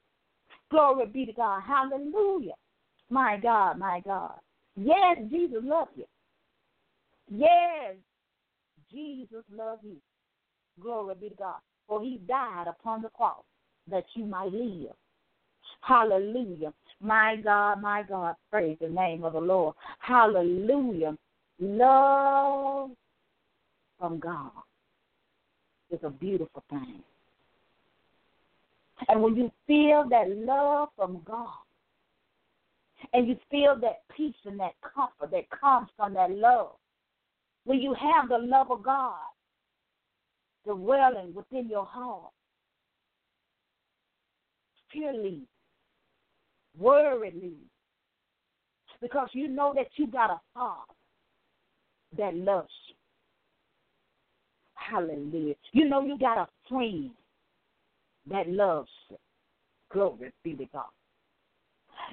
Glory 0.70 1.06
be 1.08 1.26
to 1.26 1.34
God. 1.34 1.62
Hallelujah. 1.62 2.54
My 3.10 3.38
God, 3.42 3.78
my 3.78 4.02
God. 4.06 4.34
Yes, 4.76 5.18
Jesus 5.30 5.60
loves 5.64 5.92
you. 5.96 6.06
Yes, 7.30 7.96
Jesus 9.32 9.46
loved 9.56 9.84
you. 9.84 9.96
Glory 10.82 11.16
be 11.20 11.30
to 11.30 11.36
God. 11.36 11.56
For 11.88 12.02
he 12.02 12.20
died 12.28 12.66
upon 12.68 13.02
the 13.02 13.10
cross 13.10 13.44
that 13.90 14.04
you 14.14 14.26
might 14.26 14.52
live. 14.52 14.94
Hallelujah. 15.82 16.74
My 17.00 17.38
God, 17.44 17.82
my 17.82 18.04
God, 18.04 18.36
praise 18.50 18.78
the 18.82 18.90
name 18.90 19.24
of 19.24 19.34
the 19.34 19.40
Lord. 19.40 19.76
Hallelujah. 20.00 21.18
Love 21.60 22.92
from 24.00 24.20
God 24.20 24.52
is 25.92 26.00
a 26.04 26.10
beautiful 26.10 26.64
thing. 26.70 27.02
And 29.08 29.22
when 29.22 29.36
you 29.36 29.52
feel 29.66 30.06
that 30.10 30.30
love 30.30 30.90
from 30.96 31.22
God, 31.26 31.48
and 33.14 33.28
you 33.28 33.36
feel 33.50 33.76
that 33.82 34.04
peace 34.16 34.36
and 34.46 34.60
that 34.60 34.74
comfort 34.82 35.32
that 35.32 35.50
comes 35.50 35.88
from 35.98 36.14
that 36.14 36.30
love, 36.30 36.74
when 37.66 37.80
you 37.80 37.94
have 37.94 38.30
the 38.30 38.38
love 38.38 38.72
of 38.72 38.84
God 38.84 39.20
dwelling 40.66 41.34
within 41.34 41.70
your 41.70 41.86
heart, 41.86 42.32
fearly, 44.92 45.42
worriedly, 46.78 47.58
because 49.02 49.30
you 49.34 49.48
know 49.48 49.74
that 49.76 49.88
you 49.96 50.08
got 50.08 50.30
a 50.30 50.40
Father 50.54 50.94
that 52.18 52.36
loves 52.36 52.70
you. 52.88 52.96
Hallelujah. 54.76 55.56
You 55.72 55.88
know 55.88 56.02
you 56.02 56.18
got 56.18 56.38
a 56.38 56.48
friend 56.68 57.12
that 58.30 58.50
loves 58.50 58.90
you. 59.10 59.18
Glory 59.92 60.32
be 60.44 60.54
to 60.54 60.66
God. 60.72 60.86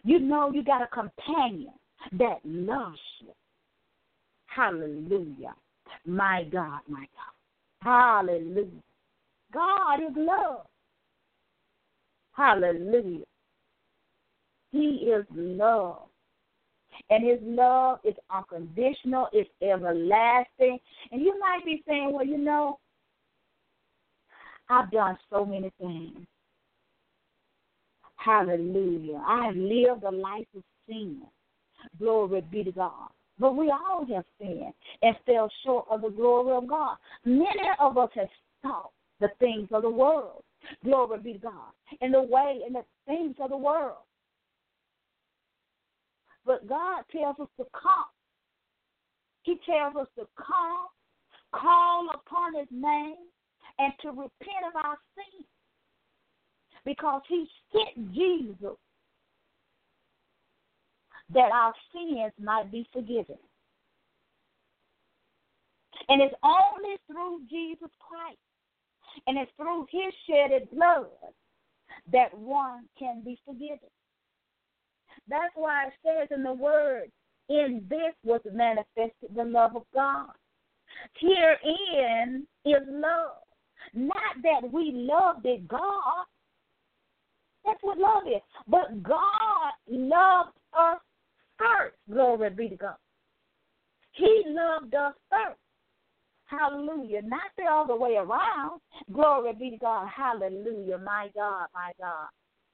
You 0.05 0.19
know 0.19 0.53
you 0.53 0.63
got 0.63 0.83
a 0.83 0.87
companion 0.87 1.73
that 2.13 2.39
loves 2.45 2.99
you. 3.21 3.33
Hallelujah. 4.59 5.55
My 6.05 6.43
God, 6.51 6.81
my 6.89 7.07
God. 7.15 7.85
Hallelujah. 7.85 8.83
God 9.55 10.01
is 10.01 10.17
love. 10.17 10.67
Hallelujah. 12.33 13.25
He 14.73 15.13
is 15.13 15.25
love. 15.33 16.09
And 17.09 17.25
his 17.25 17.39
love 17.43 18.01
is 18.03 18.17
unconditional, 18.35 19.29
it's 19.33 19.49
everlasting. 19.63 20.79
And 21.13 21.21
you 21.21 21.39
might 21.39 21.65
be 21.65 21.85
saying, 21.87 22.11
well, 22.13 22.27
you 22.27 22.39
know, 22.39 22.81
I've 24.69 24.91
done 24.91 25.17
so 25.31 25.45
many 25.45 25.71
things. 25.81 26.19
Hallelujah. 28.17 29.23
I 29.25 29.47
have 29.47 29.57
lived 29.57 30.03
a 30.03 30.11
life 30.11 30.49
of 30.57 30.65
sin. 30.89 31.23
Glory 32.01 32.41
be 32.41 32.65
to 32.65 32.73
God. 32.73 33.11
But 33.39 33.57
we 33.57 33.71
all 33.71 34.05
have 34.15 34.25
sinned 34.41 34.73
and 35.03 35.17
fell 35.25 35.51
short 35.65 35.87
of 35.91 36.03
the 36.03 36.11
glory 36.11 36.57
of 36.57 36.69
God. 36.69 36.97
Many 37.25 37.71
of 37.79 37.97
us 37.97 38.11
have 38.15 38.29
sought 38.63 38.91
the 39.21 39.29
things 39.39 39.69
of 39.73 39.83
the 39.83 39.91
world. 39.91 40.43
Glory 40.85 41.19
be 41.21 41.33
to 41.35 41.39
God. 41.39 41.73
In 42.01 42.13
the 42.13 42.23
way 42.23 42.61
and 42.67 42.75
the 42.75 42.85
things 43.07 43.37
of 43.41 43.51
the 43.51 43.57
world. 43.57 43.99
But 46.45 46.69
God 46.69 47.05
tells 47.13 47.37
us 47.41 47.49
to 47.59 47.67
come. 47.73 48.09
He 49.43 49.61
tells 49.67 49.97
us 49.97 50.09
to 50.19 50.27
come, 50.37 50.89
call 51.55 52.09
upon 52.13 52.55
His 52.59 52.69
name, 52.71 53.17
and 53.79 53.93
to 54.03 54.09
repent 54.09 54.67
of 54.69 54.85
our 54.85 54.99
sins. 55.15 55.47
Because 56.85 57.23
He 57.29 57.47
sent 57.73 58.15
Jesus 58.15 58.77
that 61.33 61.51
our 61.53 61.75
sins 61.93 62.33
might 62.41 62.71
be 62.71 62.89
forgiven. 62.93 63.37
And 66.09 66.23
it's 66.23 66.35
only 66.43 66.97
through 67.07 67.41
Jesus 67.51 67.91
Christ 68.01 68.39
and 69.27 69.39
it's 69.39 69.51
through 69.57 69.87
his 69.91 70.13
shedded 70.29 70.69
blood 70.71 71.07
that 72.13 72.37
one 72.37 72.85
can 72.99 73.23
be 73.25 73.39
forgiven. 73.45 73.91
That's 75.29 75.53
why 75.55 75.89
it 75.89 75.93
says 76.05 76.29
in 76.35 76.43
the 76.43 76.53
word, 76.53 77.11
in 77.49 77.85
this 77.89 78.15
was 78.25 78.41
manifested 78.53 79.35
the 79.35 79.45
love 79.45 79.77
of 79.77 79.83
God. 79.95 80.31
Herein 81.21 82.47
is 82.65 82.83
love. 82.89 83.43
Not 83.95 84.43
that 84.43 84.73
we 84.73 84.93
loved 84.95 85.47
it, 85.47 85.67
God. 85.69 86.25
That's 87.65 87.83
what 87.83 87.99
love 87.99 88.25
is. 88.27 88.43
But 88.67 89.03
God 89.03 89.73
loved 89.89 90.57
us 90.79 90.99
first. 91.59 91.97
Glory 92.11 92.51
be 92.51 92.69
to 92.69 92.77
God. 92.77 92.97
He 94.13 94.45
loved 94.47 94.95
us 94.95 95.15
first. 95.31 95.59
Hallelujah. 96.47 97.23
Not 97.23 97.51
the 97.57 97.65
other 97.65 97.97
way 97.97 98.17
around. 98.17 98.81
Glory 99.13 99.53
be 99.53 99.71
to 99.71 99.77
God. 99.77 100.09
Hallelujah. 100.09 100.99
My 100.99 101.29
God, 101.35 101.67
my 101.75 101.93
God. 102.01 102.29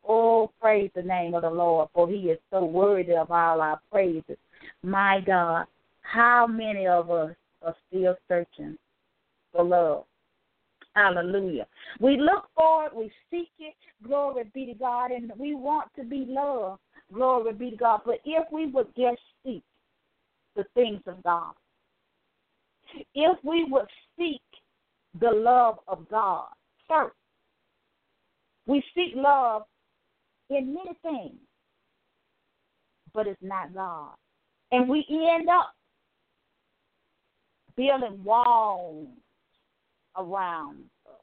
Oh, 0.07 0.51
praise 0.61 0.90
the 0.94 1.03
name 1.03 1.35
of 1.35 1.42
the 1.42 1.51
Lord, 1.51 1.88
for 1.94 2.09
he 2.09 2.31
is 2.31 2.38
so 2.51 2.64
worthy 2.64 3.14
of 3.14 3.31
all 3.31 3.61
our 3.61 3.81
praises. 3.90 4.37
My 4.83 5.20
God, 5.27 5.66
how 6.03 6.47
many 6.47 6.87
of 6.87 7.11
us 7.11 7.35
are 7.62 7.75
still 7.88 8.14
searching 8.29 8.77
for 9.53 9.64
love? 9.64 10.05
Hallelujah. 10.94 11.66
We 12.01 12.18
look 12.18 12.49
for 12.55 12.87
it, 12.87 12.94
we 12.94 13.11
seek 13.31 13.51
it. 13.59 13.75
Glory 14.07 14.44
be 14.55 14.66
to 14.66 14.75
God, 14.75 15.11
and 15.11 15.33
we 15.38 15.55
want 15.55 15.90
to 15.97 16.05
be 16.05 16.27
loved. 16.29 16.81
Glory 17.14 17.53
be 17.53 17.70
to 17.70 17.77
God. 17.77 18.00
But 18.05 18.20
if 18.24 18.44
we 18.53 18.66
would 18.66 18.88
just 18.96 19.20
seek 19.44 19.62
the 20.57 20.64
things 20.74 21.00
of 21.07 21.22
God, 21.22 21.53
if 23.14 23.38
we 23.44 23.64
would 23.70 23.87
seek 24.18 24.42
the 25.20 25.31
love 25.31 25.79
of 25.87 26.09
God 26.11 26.48
first, 26.88 27.14
we 28.66 28.83
seek 28.94 29.14
love 29.14 29.62
in 30.50 30.74
many 30.74 30.96
things, 31.03 31.38
but 33.12 33.27
it's 33.27 33.42
not 33.42 33.74
God. 33.74 34.14
And 34.72 34.88
we 34.88 35.07
end 35.11 35.48
up 35.48 35.72
building 37.77 38.22
walls 38.24 39.09
around 40.16 40.85
us 41.07 41.20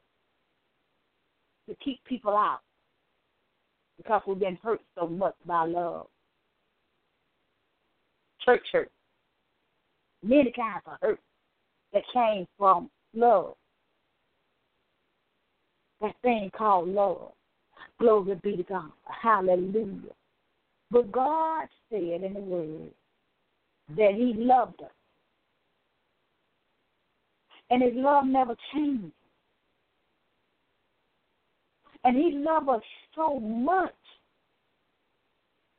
to 1.68 1.74
keep 1.84 2.02
people 2.04 2.36
out 2.36 2.60
because 4.02 4.22
we've 4.26 4.38
been 4.38 4.58
hurt 4.62 4.80
so 4.98 5.06
much 5.06 5.34
by 5.46 5.64
love. 5.64 6.06
Church 8.44 8.62
hurt. 8.72 8.90
Many 10.24 10.52
kinds 10.52 10.82
of 10.86 10.98
hurt 11.00 11.20
that 11.92 12.02
came 12.12 12.46
from 12.58 12.90
love. 13.14 13.54
That 16.00 16.14
thing 16.22 16.50
called 16.56 16.88
love. 16.88 17.32
Glory 18.00 18.34
be 18.42 18.56
to 18.56 18.62
God. 18.64 18.90
Hallelujah. 19.04 20.14
But 20.90 21.12
God 21.12 21.68
said 21.88 22.22
in 22.22 22.34
the 22.34 22.40
Word 22.40 22.90
that 23.96 24.14
He 24.16 24.34
loved 24.36 24.82
us. 24.82 24.90
And 27.70 27.82
His 27.82 27.92
love 27.94 28.26
never 28.26 28.56
changes. 28.74 29.12
And 32.04 32.16
He 32.16 32.32
loved 32.32 32.68
us 32.68 32.82
so 33.14 33.38
much 33.38 33.94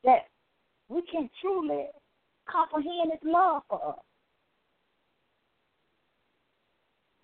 that 0.04 0.28
we 0.90 1.02
can 1.12 1.30
truly 1.42 1.86
comprehend 2.50 3.12
His 3.12 3.22
love 3.24 3.64
for 3.70 3.90
us. 3.90 4.00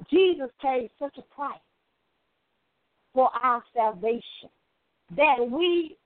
Jesus 0.09 0.49
paid 0.61 0.89
such 0.97 1.17
a 1.17 1.35
price 1.35 1.59
for 3.13 3.29
our 3.43 3.63
salvation 3.75 4.49
that 5.15 5.37
we 5.49 5.97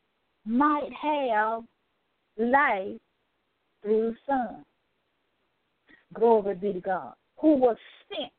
might 0.45 0.89
have 1.01 1.63
life 2.37 2.99
through 3.81 4.15
Son. 4.25 4.63
Glory 6.13 6.55
be 6.55 6.73
to 6.73 6.79
God, 6.79 7.13
who 7.37 7.55
was 7.55 7.77
sent 8.09 8.31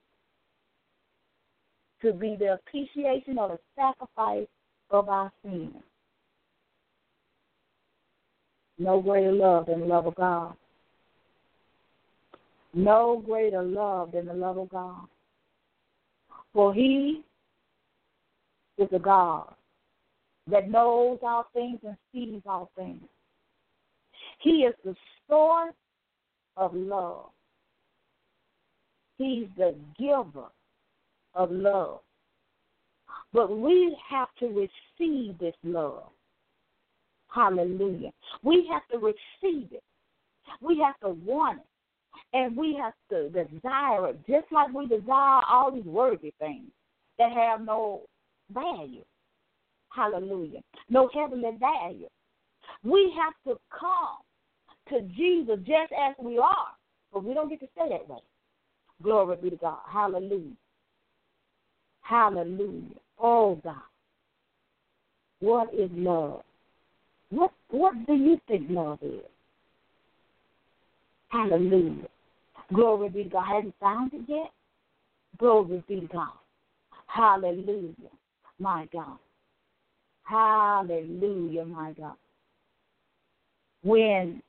to 2.05 2.13
be 2.13 2.37
the 2.39 2.59
propitiation 2.67 3.39
or 3.39 3.49
the 3.49 3.59
sacrifice 3.77 4.47
of 4.91 5.09
our 5.09 5.33
sins. 5.43 5.75
No 8.79 9.01
greater 9.01 9.33
love 9.33 9.67
than 9.67 9.81
the 9.81 9.87
love 9.87 10.07
of 10.07 10.15
God. 10.15 10.55
No 12.73 13.23
greater 13.25 13.63
love 13.63 14.13
than 14.13 14.27
the 14.27 14.35
love 14.35 14.59
of 14.59 14.69
God. 14.69 15.07
For 16.53 16.75
he 16.75 17.23
is 18.79 18.89
a 18.93 18.99
God 18.99 19.55
that 20.51 20.71
knows 20.71 21.19
all 21.23 21.47
things 21.55 21.79
and 21.87 21.97
sees 22.13 22.43
all 22.47 22.71
things. 22.77 23.03
He 24.41 24.65
is 24.65 24.75
the 24.85 24.95
source 25.29 25.75
of 26.57 26.75
love. 26.75 27.31
He's 29.17 29.47
the 29.57 29.75
giver 29.99 30.49
of 31.35 31.51
love. 31.51 32.01
But 33.33 33.57
we 33.57 33.97
have 34.11 34.29
to 34.39 34.47
receive 34.47 35.39
this 35.39 35.55
love. 35.65 36.11
Hallelujah. 37.35 38.13
We 38.43 38.69
have 38.71 38.83
to 38.93 38.99
receive 38.99 39.73
it. 39.73 39.83
We 40.61 40.79
have 40.79 40.99
to 41.01 41.19
want 41.25 41.59
it. 41.59 41.67
And 42.33 42.57
we 42.57 42.79
have 42.81 42.93
to 43.11 43.29
desire 43.29 44.09
it, 44.09 44.21
just 44.29 44.47
like 44.53 44.73
we 44.73 44.87
desire 44.87 45.41
all 45.49 45.73
these 45.73 45.85
worthy 45.85 46.33
things 46.39 46.71
that 47.19 47.33
have 47.33 47.61
no 47.61 48.03
value. 48.53 49.05
Hallelujah. 49.91 50.61
No 50.89 51.09
heavenly 51.13 51.51
value. 51.59 52.09
We 52.83 53.13
have 53.17 53.35
to 53.47 53.61
come 53.71 54.19
to 54.91 55.03
Jesus 55.15 55.59
just 55.61 55.93
as 55.93 56.15
we 56.19 56.39
are, 56.39 56.69
but 57.13 57.25
we 57.25 57.35
don't 57.35 57.49
get 57.49 57.61
to 57.61 57.69
stay 57.75 57.89
that 57.91 58.09
way. 58.09 58.21
Glory 59.03 59.37
be 59.43 59.51
to 59.51 59.57
God. 59.57 59.79
Hallelujah. 59.91 60.57
Hallelujah. 62.05 63.01
Oh 63.19 63.59
God. 63.65 63.77
What 65.41 65.73
is 65.75 65.91
love? 65.95 66.43
What 67.31 67.51
what 67.71 67.95
do 68.07 68.15
you 68.15 68.39
think 68.47 68.67
love 68.71 68.99
is? 69.03 69.21
Hallelujah. 71.29 72.09
Glory 72.73 73.09
be 73.09 73.25
to 73.25 73.31
God. 73.31 73.47
Haven't 73.47 73.75
found 73.81 74.13
it 74.13 74.21
yet? 74.29 74.53
Glory 75.39 75.83
be 75.89 76.01
to 76.01 76.07
God. 76.07 76.29
Hallelujah. 77.07 77.95
My 78.59 78.87
God. 78.93 79.19
Hallelujah, 80.25 81.65
my 81.65 81.93
God. 81.93 82.17
When 83.83 84.43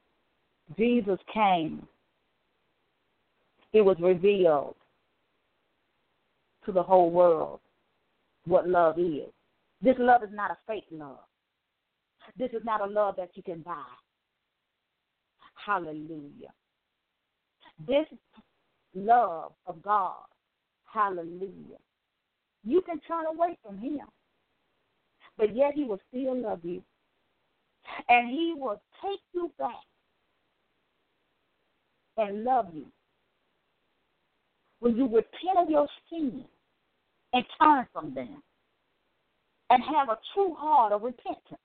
Jesus 0.77 1.19
came, 1.33 1.87
it 3.73 3.81
was 3.81 3.97
revealed 3.99 4.75
to 6.65 6.71
the 6.71 6.83
whole 6.83 7.11
world 7.11 7.59
what 8.45 8.67
love 8.67 8.99
is. 8.99 9.29
This 9.81 9.95
love 9.99 10.23
is 10.23 10.29
not 10.31 10.51
a 10.51 10.57
fake 10.67 10.85
love. 10.91 11.19
This 12.37 12.51
is 12.51 12.63
not 12.63 12.81
a 12.81 12.91
love 12.91 13.15
that 13.17 13.29
you 13.35 13.43
can 13.43 13.61
buy. 13.61 13.83
Hallelujah. 15.65 16.53
This 17.87 18.05
love 18.93 19.51
of 19.67 19.81
God, 19.81 20.23
hallelujah. 20.85 21.79
You 22.63 22.81
can 22.81 22.99
turn 23.07 23.25
away 23.25 23.57
from 23.63 23.77
Him, 23.77 24.01
but 25.37 25.55
yet 25.55 25.73
He 25.75 25.83
will 25.83 25.99
still 26.09 26.39
love 26.41 26.59
you. 26.63 26.81
And 28.09 28.29
He 28.29 28.53
will 28.57 28.81
take 29.03 29.19
you 29.33 29.51
back 29.59 29.73
and 32.17 32.43
love 32.43 32.67
you. 32.73 32.85
When 34.79 34.95
you 34.95 35.05
repent 35.05 35.57
of 35.57 35.69
your 35.69 35.87
sin 36.09 36.45
and 37.35 37.45
turn 37.61 37.85
from 37.91 38.13
them 38.15 38.41
and 39.69 39.83
have 39.83 40.09
a 40.09 40.17
true 40.33 40.55
heart 40.55 40.93
of 40.93 41.03
repentance. 41.03 41.59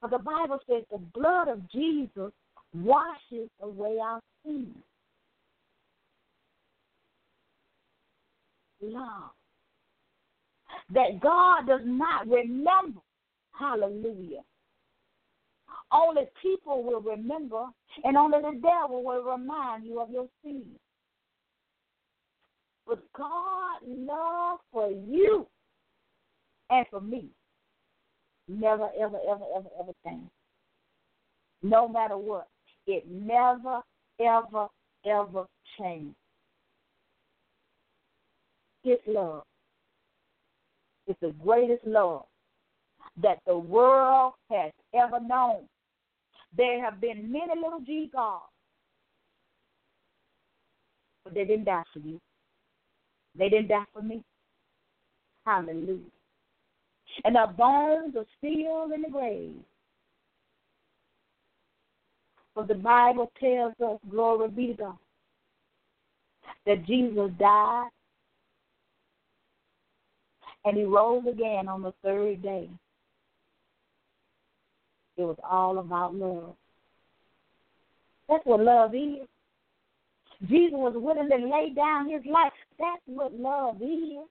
But 0.00 0.10
the 0.10 0.18
Bible 0.18 0.58
says 0.68 0.82
the 0.90 0.98
blood 0.98 1.46
of 1.46 1.70
Jesus 1.70 2.32
washes 2.74 3.48
away 3.62 3.98
our 4.02 4.20
sins. 4.44 4.76
Love. 8.80 9.30
That 10.92 11.20
God 11.20 11.68
does 11.68 11.82
not 11.84 12.26
remember. 12.26 13.00
Hallelujah. 13.52 14.42
Only 15.92 16.22
people 16.42 16.82
will 16.82 17.00
remember, 17.00 17.66
and 18.02 18.16
only 18.16 18.38
the 18.40 18.60
devil 18.60 19.04
will 19.04 19.22
remind 19.22 19.84
you 19.84 20.00
of 20.00 20.10
your 20.10 20.26
sins. 20.42 20.78
But 22.86 23.00
God 23.16 23.78
love 23.86 24.58
for 24.72 24.90
you 24.90 25.46
and 26.70 26.86
for 26.90 27.00
me 27.00 27.28
never, 28.48 28.88
ever, 28.98 29.18
ever, 29.28 29.44
ever, 29.56 29.68
ever 29.80 29.92
change. 30.04 30.30
No 31.62 31.88
matter 31.88 32.16
what. 32.16 32.48
It 32.86 33.04
never, 33.08 33.80
ever, 34.20 34.66
ever 35.06 35.46
changes. 35.78 36.14
His 38.82 38.98
love 39.06 39.44
is 41.06 41.14
the 41.20 41.32
greatest 41.42 41.86
love 41.86 42.24
that 43.22 43.38
the 43.46 43.56
world 43.56 44.32
has 44.50 44.72
ever 44.94 45.20
known. 45.20 45.68
There 46.56 46.84
have 46.84 47.00
been 47.00 47.30
many 47.30 47.54
little 47.54 47.80
G 47.80 48.10
gods, 48.12 48.42
but 51.24 51.34
they 51.34 51.44
didn't 51.44 51.64
die 51.64 51.84
for 51.92 52.00
you. 52.00 52.20
They 53.36 53.48
didn't 53.48 53.68
die 53.68 53.84
for 53.92 54.02
me. 54.02 54.22
Hallelujah. 55.46 55.98
And 57.24 57.36
our 57.36 57.52
bones 57.52 58.14
are 58.16 58.26
still 58.38 58.92
in 58.94 59.02
the 59.02 59.10
grave. 59.10 59.56
But 62.54 62.68
the 62.68 62.74
Bible 62.74 63.30
tells 63.40 63.74
us, 63.84 63.98
glory 64.10 64.48
be 64.48 64.66
to 64.68 64.74
God, 64.74 64.98
that 66.66 66.86
Jesus 66.86 67.30
died 67.38 67.88
and 70.64 70.76
he 70.76 70.84
rose 70.84 71.24
again 71.30 71.68
on 71.68 71.82
the 71.82 71.92
third 72.02 72.42
day. 72.42 72.68
It 75.16 75.22
was 75.22 75.38
all 75.48 75.78
about 75.78 76.14
love. 76.14 76.54
That's 78.28 78.44
what 78.46 78.60
love 78.60 78.94
is. 78.94 79.26
Jesus 80.48 80.72
was 80.72 80.94
willing 80.96 81.28
to 81.28 81.36
lay 81.36 81.72
down 81.74 82.10
his 82.10 82.22
life. 82.26 82.52
That's 82.78 83.02
what 83.06 83.32
love 83.32 83.80
is. 83.80 84.26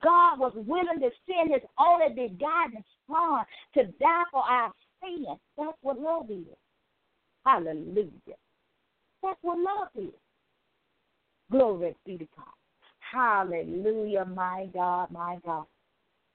God 0.00 0.38
was 0.38 0.52
willing 0.54 1.00
to 1.00 1.10
send 1.26 1.52
his 1.52 1.62
only 1.78 2.08
begotten 2.08 2.84
son 3.06 3.44
to 3.74 3.84
die 3.98 4.24
for 4.30 4.42
our 4.42 4.72
sins. 5.02 5.38
That's 5.56 5.76
what 5.82 5.98
love 5.98 6.30
is. 6.30 6.44
Hallelujah. 7.46 8.36
That's 9.22 9.38
what 9.42 9.58
love 9.58 9.88
is. 9.96 10.14
Glory 11.50 11.96
be 12.04 12.18
to 12.18 12.28
God. 12.36 12.44
Hallelujah, 13.00 14.26
my 14.26 14.68
God, 14.74 15.10
my 15.10 15.38
God. 15.44 15.64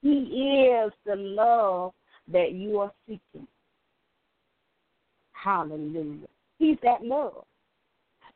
He 0.01 0.09
is 0.09 0.91
the 1.05 1.15
love 1.15 1.93
that 2.31 2.53
you 2.53 2.79
are 2.79 2.91
seeking. 3.07 3.47
Hallelujah. 5.33 6.27
He's 6.57 6.77
that 6.83 7.03
love 7.03 7.45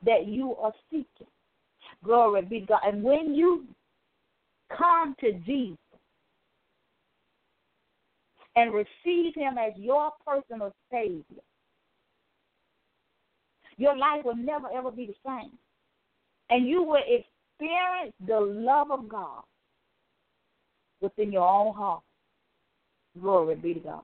that 0.06 0.28
you 0.28 0.56
are 0.56 0.74
seeking. 0.90 1.28
Glory 2.04 2.44
be 2.44 2.62
God. 2.62 2.80
And 2.86 3.04
when 3.04 3.34
you 3.34 3.66
come 4.76 5.16
to 5.20 5.34
Jesus 5.34 5.78
and 8.56 8.74
receive 8.74 9.34
Him 9.36 9.58
as 9.58 9.74
your 9.78 10.12
personal 10.26 10.74
Savior, 10.92 11.24
your 13.78 13.96
life 13.96 14.26
will 14.26 14.36
never 14.36 14.68
ever 14.74 14.92
be 14.92 15.08
the 15.08 15.16
same. 15.26 15.52
And 16.50 16.68
you 16.68 16.84
will 16.84 17.02
experience 17.02 18.14
the 18.26 18.40
love 18.40 18.92
of 18.92 19.08
God 19.10 19.44
within 21.02 21.32
your 21.32 21.48
own 21.48 21.74
heart. 21.74 22.02
Glory 23.20 23.56
be 23.56 23.74
to 23.76 23.80
God. 23.80 24.02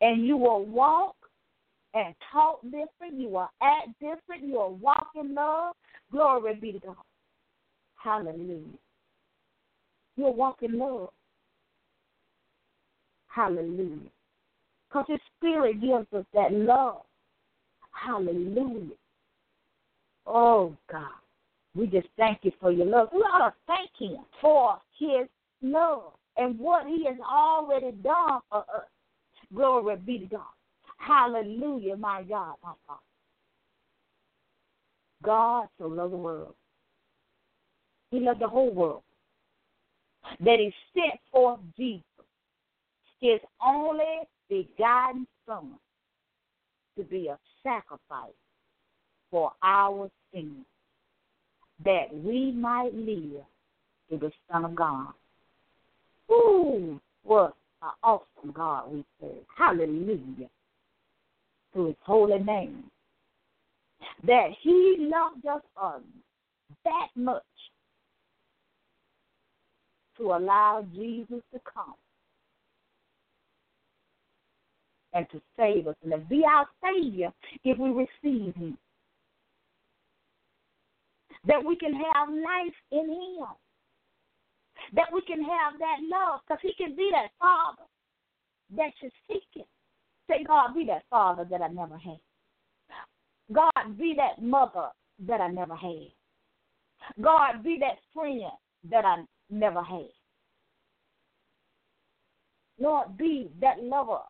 And 0.00 0.26
you 0.26 0.36
will 0.36 0.64
walk 0.64 1.16
and 1.94 2.14
talk 2.32 2.62
different. 2.62 3.18
You 3.18 3.28
will 3.28 3.50
act 3.62 3.88
different. 4.00 4.44
You 4.44 4.54
will 4.54 4.74
walk 4.74 5.08
in 5.14 5.34
love. 5.34 5.74
Glory 6.10 6.54
be 6.54 6.72
to 6.72 6.78
God. 6.80 6.96
Hallelujah. 7.96 8.78
You'll 10.16 10.34
walk 10.34 10.62
in 10.62 10.78
love. 10.78 11.10
Hallelujah. 13.28 14.10
Because 14.88 15.06
His 15.08 15.20
Spirit 15.36 15.80
gives 15.80 16.06
us 16.12 16.26
that 16.34 16.52
love. 16.52 17.02
Hallelujah. 17.92 18.96
Oh, 20.26 20.76
God. 20.90 21.08
We 21.74 21.86
just 21.86 22.08
thank 22.18 22.40
you 22.42 22.52
for 22.60 22.70
your 22.70 22.86
love. 22.86 23.08
We 23.12 23.20
ought 23.20 23.48
to 23.48 23.54
thank 23.66 23.90
Him 23.98 24.18
for 24.40 24.78
His 24.98 25.26
love 25.62 26.12
and 26.36 26.58
what 26.58 26.86
He 26.86 27.04
has 27.06 27.16
already 27.20 27.92
done 28.02 28.40
for 28.50 28.58
us. 28.58 28.88
Glory 29.54 29.96
be 29.96 30.18
to 30.18 30.26
God. 30.26 30.40
Hallelujah, 31.02 31.96
my 31.96 32.22
God, 32.22 32.54
my 32.62 32.72
God. 32.86 32.98
God 35.22 35.68
so 35.78 35.88
loved 35.88 36.12
the 36.12 36.16
world. 36.16 36.54
He 38.12 38.20
loved 38.20 38.40
the 38.40 38.48
whole 38.48 38.72
world. 38.72 39.02
That 40.38 40.60
He 40.60 40.72
sent 40.94 41.18
forth 41.32 41.58
Jesus, 41.76 42.04
His 43.20 43.40
only 43.64 44.04
begotten 44.48 45.26
Son, 45.44 45.72
to 46.96 47.02
be 47.02 47.26
a 47.26 47.38
sacrifice 47.64 48.30
for 49.28 49.50
our 49.62 50.08
sins, 50.32 50.64
that 51.84 52.14
we 52.14 52.52
might 52.52 52.94
live 52.94 53.42
to 54.10 54.18
the 54.18 54.30
Son 54.50 54.64
of 54.66 54.76
God. 54.76 55.08
Ooh, 56.30 57.00
what 57.24 57.56
an 57.82 57.90
awesome 58.04 58.52
God 58.52 58.92
we 58.92 59.04
serve. 59.20 59.44
Hallelujah 59.56 60.48
to 61.74 61.86
his 61.86 61.96
holy 62.02 62.38
name. 62.38 62.84
That 64.26 64.48
he 64.60 64.96
loved 64.98 65.46
us 65.46 65.62
uh, 65.80 65.98
that 66.84 67.08
much 67.14 67.42
to 70.18 70.32
allow 70.32 70.84
Jesus 70.94 71.42
to 71.52 71.60
come 71.72 71.94
and 75.12 75.26
to 75.30 75.40
save 75.56 75.86
us 75.86 75.96
and 76.02 76.12
to 76.12 76.18
be 76.18 76.42
our 76.48 76.66
Savior 76.82 77.32
if 77.64 77.78
we 77.78 77.90
receive 77.90 78.54
Him. 78.54 78.78
That 81.46 81.64
we 81.64 81.76
can 81.76 81.92
have 81.94 82.28
life 82.28 82.74
in 82.90 83.08
Him. 83.08 83.46
That 84.94 85.12
we 85.12 85.20
can 85.22 85.42
have 85.42 85.78
that 85.78 85.96
love 86.10 86.40
because 86.46 86.60
He 86.62 86.72
can 86.74 86.96
be 86.96 87.10
that 87.12 87.28
Father 87.38 87.82
that 88.76 88.92
you're 89.02 89.10
seeking. 89.28 89.66
Say, 90.30 90.44
God, 90.44 90.74
be 90.74 90.84
that 90.86 91.02
Father 91.10 91.46
that 91.50 91.62
I 91.62 91.68
never 91.68 91.98
had. 91.98 92.18
God, 93.52 93.98
be 93.98 94.14
that 94.16 94.42
mother 94.42 94.88
that 95.26 95.40
I 95.40 95.48
never 95.48 95.74
had. 95.74 96.12
God, 97.20 97.62
be 97.62 97.78
that 97.80 97.98
friend 98.14 98.42
that 98.90 99.04
I 99.04 99.24
never 99.50 99.82
had. 99.82 100.08
Lord, 102.78 103.16
be 103.16 103.50
that 103.60 103.82
lover 103.82 104.20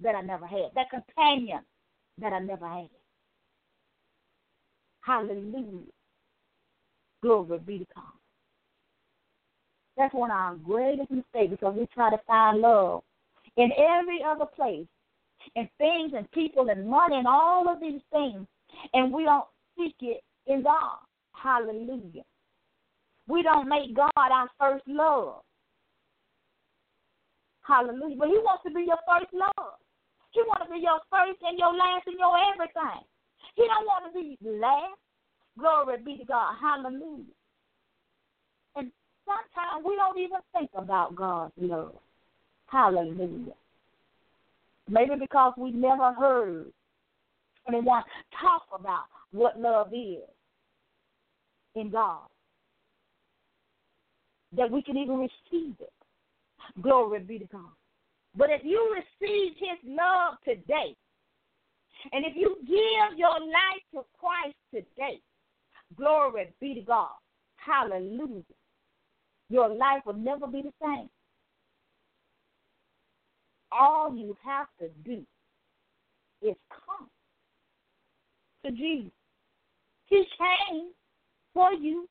that 0.00 0.14
I 0.14 0.20
never 0.20 0.46
had, 0.46 0.70
that 0.74 0.90
companion 0.90 1.60
that 2.18 2.32
I 2.32 2.40
never 2.40 2.68
had. 2.68 2.88
Hallelujah. 5.02 5.86
Glory 7.22 7.58
be 7.58 7.78
to 7.78 7.86
God. 7.94 8.04
That's 9.96 10.14
one 10.14 10.30
of 10.30 10.36
our 10.36 10.54
greatest 10.56 11.10
mistakes 11.10 11.50
because 11.50 11.74
we 11.76 11.86
try 11.94 12.10
to 12.10 12.20
find 12.26 12.60
love 12.60 13.02
in 13.56 13.70
every 13.72 14.20
other 14.26 14.46
place, 14.46 14.86
in 15.56 15.68
things 15.78 16.12
and 16.16 16.30
people 16.30 16.68
and 16.70 16.86
money 16.86 17.16
and 17.16 17.26
all 17.26 17.68
of 17.68 17.80
these 17.80 18.00
things, 18.12 18.46
and 18.94 19.12
we 19.12 19.24
don't 19.24 19.46
seek 19.76 19.96
it 20.00 20.22
in 20.46 20.62
God. 20.62 20.98
Hallelujah. 21.34 22.22
We 23.28 23.42
don't 23.42 23.68
make 23.68 23.94
God 23.94 24.10
our 24.16 24.48
first 24.58 24.84
love. 24.86 25.42
Hallelujah. 27.62 28.16
But 28.18 28.28
He 28.28 28.38
wants 28.38 28.64
to 28.66 28.74
be 28.74 28.84
your 28.86 28.98
first 29.06 29.32
love. 29.32 29.78
He 30.32 30.40
wants 30.46 30.66
to 30.66 30.72
be 30.72 30.80
your 30.80 30.98
first 31.10 31.40
and 31.42 31.58
your 31.58 31.74
last 31.74 32.06
and 32.06 32.18
your 32.18 32.34
everything. 32.52 33.04
He 33.54 33.62
don't 33.66 33.84
want 33.84 34.06
to 34.06 34.18
be 34.18 34.38
last. 34.42 34.98
Glory 35.58 35.98
be 36.02 36.16
to 36.16 36.24
God. 36.24 36.54
Hallelujah. 36.60 37.36
And 38.76 38.90
sometimes 39.26 39.84
we 39.84 39.94
don't 39.96 40.18
even 40.18 40.40
think 40.56 40.70
about 40.74 41.14
God's 41.14 41.52
love. 41.58 41.96
Hallelujah. 42.72 43.52
Maybe 44.88 45.14
because 45.20 45.52
we 45.58 45.72
never 45.72 46.14
heard 46.14 46.72
anyone 47.68 48.02
talk 48.40 48.62
about 48.74 49.04
what 49.30 49.60
love 49.60 49.88
is 49.92 50.22
in 51.74 51.90
God. 51.90 52.22
That 54.56 54.70
we 54.70 54.80
can 54.80 54.96
even 54.96 55.18
receive 55.18 55.74
it. 55.80 55.92
Glory 56.80 57.20
be 57.20 57.38
to 57.40 57.44
God. 57.44 57.60
But 58.34 58.48
if 58.48 58.62
you 58.64 58.94
receive 58.94 59.52
his 59.58 59.78
love 59.84 60.34
today, 60.42 60.96
and 62.12 62.24
if 62.24 62.34
you 62.34 62.56
give 62.60 63.18
your 63.18 63.38
life 63.38 63.84
to 63.94 64.00
Christ 64.18 64.56
today, 64.72 65.20
glory 65.94 66.48
be 66.58 66.74
to 66.74 66.80
God. 66.80 67.10
Hallelujah. 67.56 68.42
Your 69.50 69.68
life 69.68 70.02
will 70.06 70.14
never 70.14 70.46
be 70.46 70.62
the 70.62 70.72
same. 70.82 71.10
All 73.72 74.14
you 74.14 74.36
have 74.44 74.66
to 74.80 74.88
do 75.04 75.22
is 76.42 76.56
come 76.70 77.08
to 78.64 78.70
Jesus. 78.70 79.10
He 80.06 80.24
came 80.38 80.90
for 81.54 81.72
you. 81.72 82.08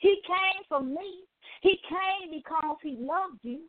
He 0.00 0.16
came 0.26 0.62
for 0.68 0.82
me. 0.82 1.24
He 1.62 1.78
came 1.88 2.30
because 2.30 2.76
he 2.82 2.96
loved 3.00 3.40
you. 3.42 3.60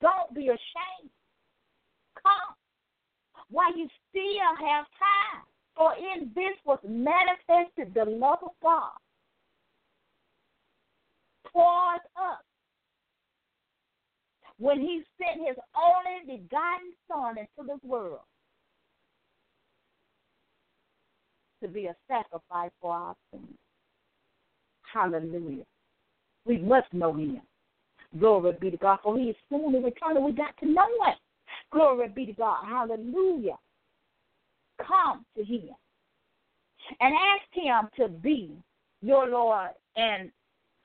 Don't 0.00 0.34
be 0.34 0.48
ashamed. 0.48 1.10
Come 2.22 2.56
while 3.50 3.76
you 3.76 3.88
still 4.08 4.66
have 4.66 4.86
time. 4.98 5.42
For 5.76 5.94
in 5.94 6.30
this 6.34 6.56
was 6.64 6.78
manifested 6.86 7.94
the 7.94 8.04
love 8.04 8.38
of 8.42 8.50
God 8.62 8.90
towards 11.52 12.04
us 12.16 12.44
when 14.60 14.80
he 14.80 15.02
sent 15.18 15.46
his 15.46 15.56
only 15.74 16.38
begotten 16.38 16.92
Son 17.08 17.36
into 17.38 17.66
this 17.66 17.82
world 17.82 18.20
to 21.62 21.68
be 21.68 21.86
a 21.86 21.96
sacrifice 22.06 22.70
for 22.80 22.92
our 22.92 23.16
sins. 23.32 23.56
Hallelujah. 24.92 25.64
We 26.44 26.58
must 26.58 26.92
know 26.92 27.14
him. 27.14 27.40
Glory 28.18 28.52
be 28.60 28.70
to 28.70 28.76
God. 28.76 28.98
For 29.02 29.16
he 29.16 29.24
is 29.24 29.36
soon 29.48 29.72
to 29.72 29.78
return. 29.78 30.22
We 30.24 30.32
got 30.32 30.56
to 30.60 30.66
know 30.66 30.86
him. 31.06 31.14
Glory 31.72 32.08
be 32.08 32.26
to 32.26 32.32
God. 32.32 32.64
Hallelujah. 32.66 33.56
Come 34.86 35.24
to 35.36 35.44
him 35.44 35.70
and 37.00 37.14
ask 37.14 37.44
him 37.52 37.88
to 37.96 38.08
be 38.08 38.50
your 39.00 39.28
Lord 39.28 39.70
and 39.96 40.30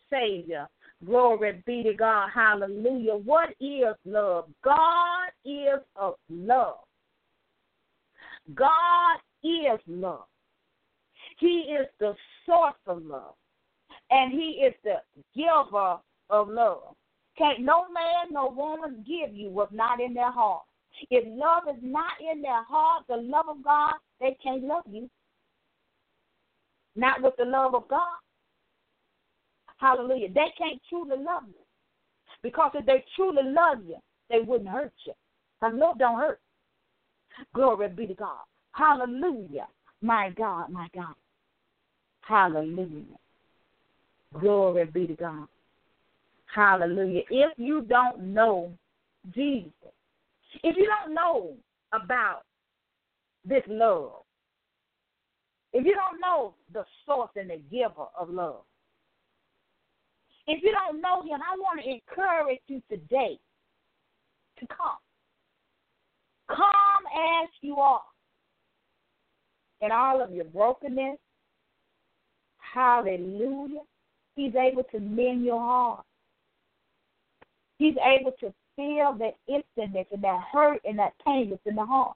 Savior. 0.09 0.67
Glory 1.05 1.63
be 1.65 1.83
to 1.83 1.93
God. 1.93 2.29
Hallelujah. 2.33 3.15
What 3.15 3.49
is 3.59 3.95
love? 4.05 4.45
God 4.63 5.27
is 5.43 5.79
of 5.95 6.15
love. 6.29 6.77
God 8.53 9.17
is 9.43 9.79
love. 9.87 10.25
He 11.39 11.75
is 11.79 11.87
the 11.99 12.13
source 12.45 12.73
of 12.87 13.03
love. 13.03 13.33
And 14.09 14.31
he 14.31 14.63
is 14.65 14.73
the 14.83 14.97
giver 15.35 15.97
of 16.29 16.49
love. 16.49 16.95
Can't 17.37 17.61
no 17.61 17.85
man, 17.91 18.31
no 18.31 18.47
woman 18.47 19.03
give 19.05 19.35
you 19.35 19.49
what's 19.49 19.73
not 19.73 19.99
in 19.99 20.13
their 20.13 20.31
heart. 20.31 20.63
If 21.09 21.25
love 21.27 21.63
is 21.69 21.81
not 21.81 22.13
in 22.21 22.41
their 22.41 22.63
heart, 22.63 23.03
the 23.09 23.17
love 23.17 23.47
of 23.49 23.63
God, 23.63 23.93
they 24.21 24.37
can't 24.41 24.63
love 24.63 24.83
you. 24.89 25.09
Not 26.95 27.21
with 27.21 27.33
the 27.37 27.43
love 27.43 27.75
of 27.75 27.87
God. 27.89 28.17
Hallelujah. 29.85 30.29
They 30.29 30.47
can't 30.57 30.81
truly 30.89 31.15
love 31.15 31.43
you. 31.47 31.61
Because 32.41 32.71
if 32.73 32.87
they 32.87 33.05
truly 33.15 33.43
love 33.43 33.85
you, 33.87 33.97
they 34.31 34.39
wouldn't 34.39 34.69
hurt 34.69 34.93
you. 35.05 35.13
Because 35.61 35.75
love 35.77 35.99
don't 35.99 36.19
hurt. 36.19 36.39
Glory 37.53 37.89
be 37.89 38.07
to 38.07 38.15
God. 38.15 38.45
Hallelujah. 38.71 39.67
My 40.01 40.31
God, 40.35 40.71
my 40.71 40.87
God. 40.95 41.13
Hallelujah. 42.21 43.19
Glory 44.39 44.85
be 44.85 45.05
to 45.05 45.13
God. 45.13 45.47
Hallelujah. 46.53 47.21
If 47.29 47.51
you 47.57 47.81
don't 47.81 48.33
know 48.33 48.71
Jesus, 49.35 49.71
if 50.63 50.75
you 50.75 50.87
don't 50.87 51.13
know 51.13 51.53
about 51.93 52.41
this 53.47 53.63
love, 53.67 54.23
if 55.73 55.85
you 55.85 55.93
don't 55.93 56.19
know 56.19 56.55
the 56.73 56.85
source 57.05 57.29
and 57.35 57.51
the 57.51 57.61
giver 57.69 58.07
of 58.19 58.31
love, 58.31 58.63
if 60.47 60.63
you 60.63 60.71
don't 60.71 61.01
know 61.01 61.21
him, 61.21 61.39
I 61.41 61.57
want 61.57 61.81
to 61.81 61.89
encourage 61.89 62.61
you 62.67 62.81
today 62.89 63.37
to 64.59 64.67
come. 64.67 64.97
Come 66.47 67.39
as 67.41 67.49
you 67.61 67.77
are. 67.77 68.01
In 69.81 69.91
all 69.91 70.21
of 70.21 70.31
your 70.31 70.45
brokenness, 70.45 71.17
hallelujah. 72.59 73.81
He's 74.35 74.53
able 74.55 74.83
to 74.91 74.99
mend 74.99 75.43
your 75.43 75.59
heart. 75.59 76.05
He's 77.77 77.95
able 78.03 78.31
to 78.39 78.53
feel 78.75 79.17
that 79.19 79.35
emptiness 79.49 80.07
and 80.11 80.23
that 80.23 80.41
hurt 80.51 80.81
and 80.85 80.99
that 80.99 81.13
pain 81.25 81.49
that's 81.49 81.61
in 81.65 81.75
the 81.75 81.85
heart. 81.85 82.15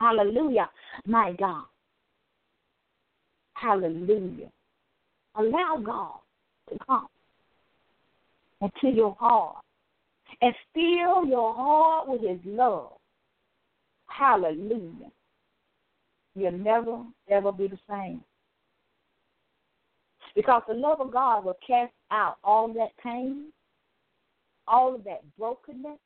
Hallelujah. 0.00 0.68
My 1.06 1.32
God. 1.32 1.64
Hallelujah. 3.54 4.50
Allow 5.36 5.80
God 5.84 6.18
to 6.70 6.78
come 6.86 7.06
into 8.60 8.94
your 8.94 9.16
heart 9.18 9.64
and 10.40 10.54
fill 10.74 11.26
your 11.26 11.54
heart 11.54 12.08
with 12.08 12.22
His 12.22 12.40
love. 12.44 12.92
Hallelujah. 14.06 15.10
You'll 16.34 16.52
never, 16.52 17.02
ever 17.30 17.52
be 17.52 17.68
the 17.68 17.78
same. 17.88 18.22
Because 20.34 20.62
the 20.66 20.74
love 20.74 21.00
of 21.00 21.12
God 21.12 21.44
will 21.44 21.58
cast 21.66 21.92
out 22.10 22.36
all 22.42 22.72
that 22.72 22.90
pain, 23.02 23.52
all 24.66 24.94
of 24.94 25.04
that 25.04 25.20
brokenness, 25.38 25.98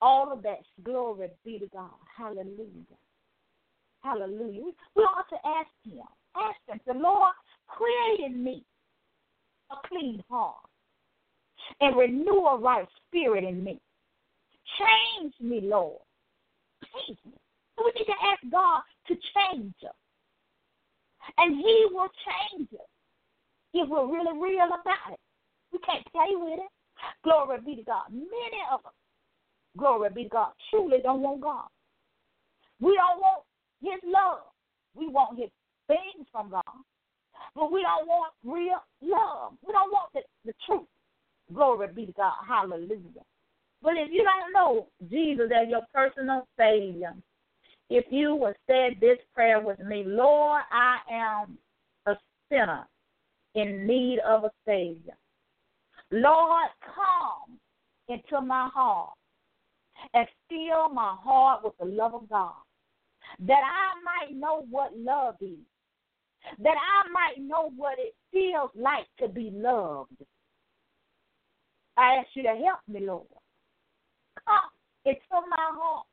all 0.00 0.32
of 0.32 0.42
that 0.42 0.60
glory 0.84 1.28
be 1.44 1.58
to 1.58 1.66
God. 1.72 1.90
Hallelujah. 2.16 2.96
Hallelujah. 4.02 4.70
We 4.94 5.02
ought 5.02 5.28
to 5.30 5.36
ask 5.44 5.68
Him. 5.84 6.04
Ask 6.36 6.56
Him, 6.68 6.80
the 6.86 6.94
Lord, 6.94 7.32
create 7.68 8.26
in 8.26 8.42
me 8.42 8.64
a 9.70 9.88
clean 9.88 10.22
heart 10.28 10.56
and 11.80 11.96
renew 11.96 12.46
a 12.46 12.58
right 12.58 12.88
spirit 13.06 13.44
in 13.44 13.62
me. 13.62 13.80
Change 14.78 15.34
me, 15.40 15.60
Lord. 15.62 16.00
Change 16.84 17.18
me. 17.24 17.32
So 17.76 17.84
we 17.84 17.92
need 17.98 18.06
to 18.06 18.12
ask 18.32 18.42
God 18.50 18.82
to 19.08 19.14
change 19.14 19.74
us. 19.86 19.94
And 21.36 21.56
He 21.56 21.86
will 21.92 22.08
change 22.26 22.68
us 22.72 22.88
if 23.74 23.88
we're 23.88 24.06
really 24.06 24.38
real 24.38 24.66
about 24.66 25.12
it. 25.12 25.20
We 25.72 25.78
can't 25.80 26.04
play 26.12 26.34
with 26.34 26.58
it. 26.60 26.70
Glory 27.22 27.58
be 27.64 27.76
to 27.76 27.82
God. 27.82 28.04
Many 28.10 28.60
of 28.72 28.84
us 28.84 28.92
glory 29.78 30.10
be 30.14 30.24
to 30.24 30.28
God, 30.28 30.52
truly 30.70 30.98
don't 31.02 31.20
want 31.20 31.40
God. 31.40 31.68
We 32.80 32.94
don't 32.96 33.20
want 33.20 33.44
His 33.80 34.00
love. 34.04 34.40
We 34.94 35.08
want 35.08 35.38
His 35.38 35.50
things 35.86 36.26
from 36.30 36.50
God. 36.50 36.62
But 37.54 37.72
we 37.72 37.82
don't 37.82 38.06
want 38.06 38.32
real 38.44 38.82
love. 39.02 39.52
We 39.66 39.72
don't 39.72 39.92
want 39.92 40.12
the, 40.14 40.20
the 40.44 40.52
truth. 40.66 40.86
Glory 41.52 41.88
be 41.94 42.06
to 42.06 42.12
God. 42.12 42.34
Hallelujah. 42.46 43.24
But 43.82 43.94
if 43.96 44.08
you 44.12 44.24
don't 44.24 44.52
know 44.52 44.88
Jesus 45.10 45.50
as 45.54 45.68
your 45.68 45.82
personal 45.94 46.46
Savior, 46.58 47.14
if 47.90 48.04
you 48.10 48.34
would 48.34 48.56
say 48.68 48.96
this 49.00 49.18
prayer 49.34 49.60
with 49.60 49.78
me, 49.80 50.04
Lord, 50.06 50.62
I 50.70 50.98
am 51.10 51.58
a 52.06 52.16
sinner 52.50 52.86
in 53.54 53.86
need 53.86 54.18
of 54.20 54.44
a 54.44 54.50
Savior. 54.66 55.16
Lord, 56.10 56.68
come 56.94 57.58
into 58.08 58.40
my 58.40 58.68
heart 58.74 59.14
and 60.14 60.26
fill 60.48 60.88
my 60.88 61.16
heart 61.22 61.64
with 61.64 61.74
the 61.78 61.86
love 61.86 62.14
of 62.14 62.28
God, 62.28 62.52
that 63.40 63.62
I 63.62 64.26
might 64.26 64.36
know 64.36 64.64
what 64.70 64.96
love 64.96 65.36
is, 65.40 65.58
that 66.58 66.76
I 66.76 67.08
might 67.10 67.42
know 67.42 67.70
what 67.76 67.98
it 67.98 68.14
feels 68.32 68.70
like 68.74 69.06
to 69.20 69.28
be 69.28 69.50
loved. 69.52 70.12
I 71.96 72.16
ask 72.16 72.28
you 72.34 72.42
to 72.44 72.48
help 72.48 72.80
me, 72.86 73.06
Lord. 73.06 73.26
Come 74.46 74.70
into 75.04 75.18
my 75.32 75.70
heart 75.72 76.06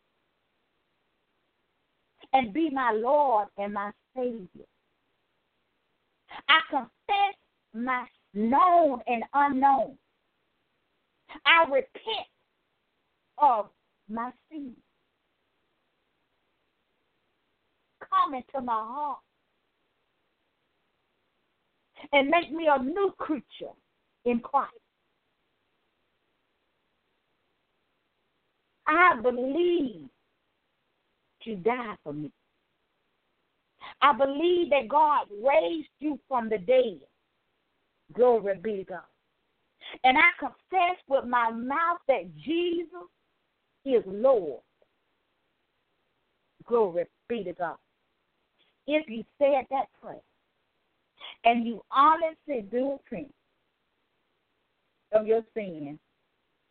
and 2.33 2.53
be 2.53 2.69
my 2.69 2.91
Lord 2.91 3.47
and 3.57 3.73
my 3.73 3.91
Savior. 4.15 4.65
I 6.49 6.59
confess 6.69 7.35
my 7.73 8.05
known 8.33 9.01
and 9.07 9.23
unknown. 9.33 9.97
I 11.45 11.63
repent 11.63 12.27
of 13.37 13.67
my 14.09 14.31
sins. 14.49 14.75
Come 18.01 18.33
into 18.33 18.61
my 18.65 18.73
heart 18.73 19.19
and 22.11 22.29
make 22.29 22.51
me 22.51 22.67
a 22.69 22.81
new 22.81 23.13
creature 23.17 23.73
in 24.25 24.39
Christ. 24.39 24.73
I 28.87 29.19
believe 29.21 30.09
you 31.43 31.55
died 31.57 31.97
for 32.03 32.13
me. 32.13 32.31
I 34.01 34.13
believe 34.13 34.69
that 34.71 34.87
God 34.89 35.27
raised 35.43 35.89
you 35.99 36.19
from 36.27 36.49
the 36.49 36.57
dead. 36.57 36.99
Glory 38.13 38.57
be 38.61 38.77
to 38.77 38.83
God. 38.83 38.99
And 40.03 40.17
I 40.17 40.29
confess 40.39 40.97
with 41.07 41.25
my 41.25 41.51
mouth 41.51 41.99
that 42.07 42.35
Jesus 42.43 43.09
is 43.85 44.03
Lord. 44.05 44.61
Glory 46.65 47.05
be 47.29 47.43
to 47.43 47.53
God. 47.53 47.77
If 48.87 49.07
you 49.07 49.23
said 49.37 49.65
that 49.69 49.87
prayer 50.01 50.19
and 51.45 51.65
you 51.65 51.81
honestly 51.91 52.67
do 52.69 52.97
repent 53.11 53.33
of 55.13 55.27
your 55.27 55.41
sin, 55.53 55.97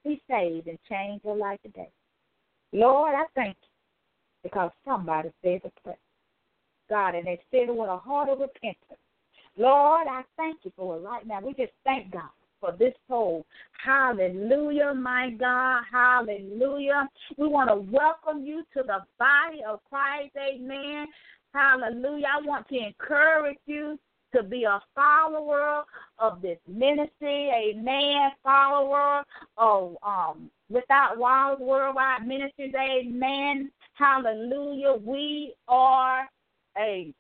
be 0.05 0.21
saved 0.29 0.67
and 0.67 0.79
change 0.89 1.23
your 1.25 1.37
life 1.37 1.61
today. 1.63 1.91
Lord, 2.73 3.15
I 3.15 3.25
thank 3.35 3.57
you 3.63 3.69
because 4.43 4.71
somebody 4.85 5.31
said 5.43 5.61
the 5.65 5.71
prayer. 5.83 5.97
God, 6.91 7.15
and 7.15 7.27
they 7.27 7.41
said 7.51 7.69
it 7.69 7.75
with 7.75 7.89
a 7.89 7.97
heart 7.97 8.29
of 8.29 8.41
repentance. 8.41 9.01
Lord, 9.57 10.07
I 10.09 10.23
thank 10.37 10.59
you 10.65 10.73
for 10.77 10.97
it 10.97 11.01
right 11.01 11.27
now. 11.27 11.41
We 11.41 11.55
just 11.55 11.73
thank 11.85 12.11
God 12.13 12.29
for 12.61 12.73
this 12.79 12.93
soul. 13.09 13.47
Hallelujah, 13.83 14.93
my 14.93 15.31
God. 15.39 15.85
Hallelujah. 15.91 17.09
We 17.39 17.49
want 17.49 17.71
to 17.71 17.77
welcome 17.77 18.45
you 18.45 18.65
to 18.75 18.83
the 18.83 18.99
body 19.19 19.63
of 19.67 19.81
Christ. 19.89 20.33
Amen. 20.37 21.07
Hallelujah. 21.55 22.27
I 22.39 22.47
want 22.47 22.69
to 22.69 22.77
encourage 22.77 23.59
you 23.67 23.99
to 24.35 24.43
be 24.43 24.65
a 24.65 24.81
follower 24.95 25.85
of 26.19 26.43
this 26.43 26.59
ministry, 26.69 27.51
a 27.51 27.75
man 27.81 28.31
follower 28.43 29.25
of 29.57 29.97
um, 30.03 30.51
Without 30.71 31.19
Walls 31.19 31.61
Worldwide 31.61 32.27
Ministries, 32.27 32.75
amen, 32.75 33.71
hallelujah. 33.95 34.95
We 34.95 35.55
are 35.69 36.29
a 36.79 37.13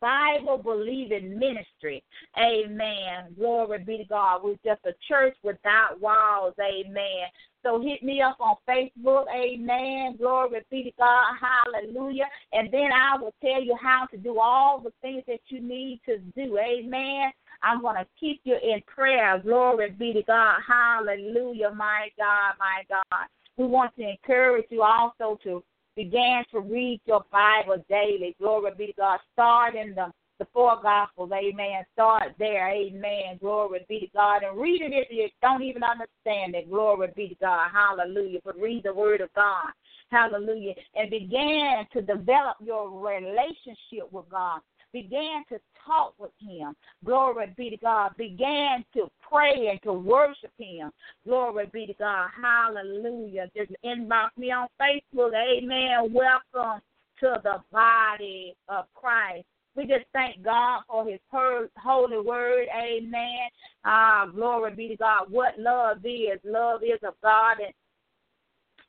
Bible 0.00 0.58
believing 0.58 1.38
ministry. 1.38 2.02
Amen. 2.38 3.34
Glory 3.38 3.78
be 3.84 3.98
to 3.98 4.04
God. 4.04 4.42
We're 4.42 4.54
just 4.64 4.80
a 4.86 4.94
church 5.06 5.36
without 5.42 6.00
walls. 6.00 6.54
Amen. 6.60 7.26
So 7.62 7.80
hit 7.80 8.02
me 8.02 8.20
up 8.20 8.38
on 8.40 8.56
Facebook. 8.68 9.24
Amen. 9.34 10.16
Glory 10.16 10.60
be 10.70 10.84
to 10.84 10.90
God. 10.98 11.34
Hallelujah. 11.40 12.26
And 12.52 12.72
then 12.72 12.90
I 12.92 13.16
will 13.16 13.34
tell 13.40 13.62
you 13.62 13.76
how 13.80 14.06
to 14.10 14.16
do 14.16 14.40
all 14.40 14.80
the 14.80 14.92
things 15.00 15.22
that 15.28 15.40
you 15.48 15.60
need 15.60 16.00
to 16.06 16.18
do. 16.36 16.58
Amen. 16.58 17.30
I'm 17.62 17.80
going 17.80 17.96
to 17.96 18.06
keep 18.18 18.40
you 18.44 18.56
in 18.56 18.80
prayer. 18.86 19.38
Glory 19.38 19.90
be 19.90 20.12
to 20.12 20.22
God. 20.22 20.60
Hallelujah. 20.66 21.70
My 21.74 22.08
God, 22.18 22.54
my 22.58 22.82
God. 22.88 23.26
We 23.56 23.66
want 23.66 23.94
to 23.96 24.08
encourage 24.08 24.66
you 24.70 24.82
also 24.82 25.38
to 25.44 25.62
begin 25.94 26.42
to 26.50 26.60
read 26.60 27.00
your 27.04 27.24
Bible 27.30 27.84
daily. 27.88 28.34
Glory 28.40 28.72
be 28.76 28.86
to 28.86 28.92
God. 28.94 29.20
Start 29.34 29.76
in 29.76 29.94
the, 29.94 30.12
the 30.38 30.46
four 30.52 30.80
Gospels. 30.82 31.30
Amen. 31.32 31.84
Start 31.92 32.34
there. 32.38 32.70
Amen. 32.70 33.38
Glory 33.40 33.84
be 33.88 34.00
to 34.00 34.06
God. 34.14 34.42
And 34.42 34.58
read 34.58 34.82
it 34.82 34.92
if 34.92 35.08
you 35.10 35.28
don't 35.40 35.62
even 35.62 35.82
understand 35.82 36.54
it. 36.54 36.70
Glory 36.70 37.08
be 37.14 37.28
to 37.28 37.34
God. 37.36 37.68
Hallelujah. 37.72 38.40
But 38.44 38.58
read 38.58 38.82
the 38.84 38.94
Word 38.94 39.20
of 39.20 39.32
God. 39.34 39.70
Hallelujah. 40.10 40.74
And 40.94 41.10
began 41.10 41.86
to 41.92 42.02
develop 42.02 42.56
your 42.60 42.90
relationship 42.90 44.10
with 44.10 44.28
God 44.30 44.60
began 44.92 45.42
to 45.48 45.58
talk 45.86 46.14
with 46.18 46.30
him. 46.38 46.74
Glory 47.04 47.52
be 47.56 47.70
to 47.70 47.76
God. 47.78 48.12
Began 48.16 48.84
to 48.94 49.08
pray 49.20 49.68
and 49.70 49.82
to 49.82 49.92
worship 49.92 50.52
him. 50.58 50.90
Glory 51.26 51.68
be 51.72 51.86
to 51.86 51.94
God. 51.94 52.28
Hallelujah. 52.40 53.50
Just 53.56 53.72
inbox 53.84 54.28
me 54.36 54.52
on 54.52 54.68
Facebook. 54.80 55.32
Amen. 55.34 56.12
Welcome 56.12 56.80
to 57.20 57.40
the 57.42 57.62
body 57.72 58.54
of 58.68 58.84
Christ. 58.94 59.46
We 59.74 59.86
just 59.86 60.04
thank 60.12 60.42
God 60.42 60.82
for 60.86 61.08
his 61.08 61.20
holy 61.30 62.18
word. 62.20 62.66
Amen. 62.76 63.48
Ah, 63.84 64.26
glory 64.32 64.74
be 64.74 64.88
to 64.88 64.96
God. 64.96 65.26
What 65.30 65.58
love 65.58 65.98
is. 66.04 66.38
Love 66.44 66.82
is 66.82 66.98
of 67.06 67.14
God. 67.22 67.56
And 67.64 67.72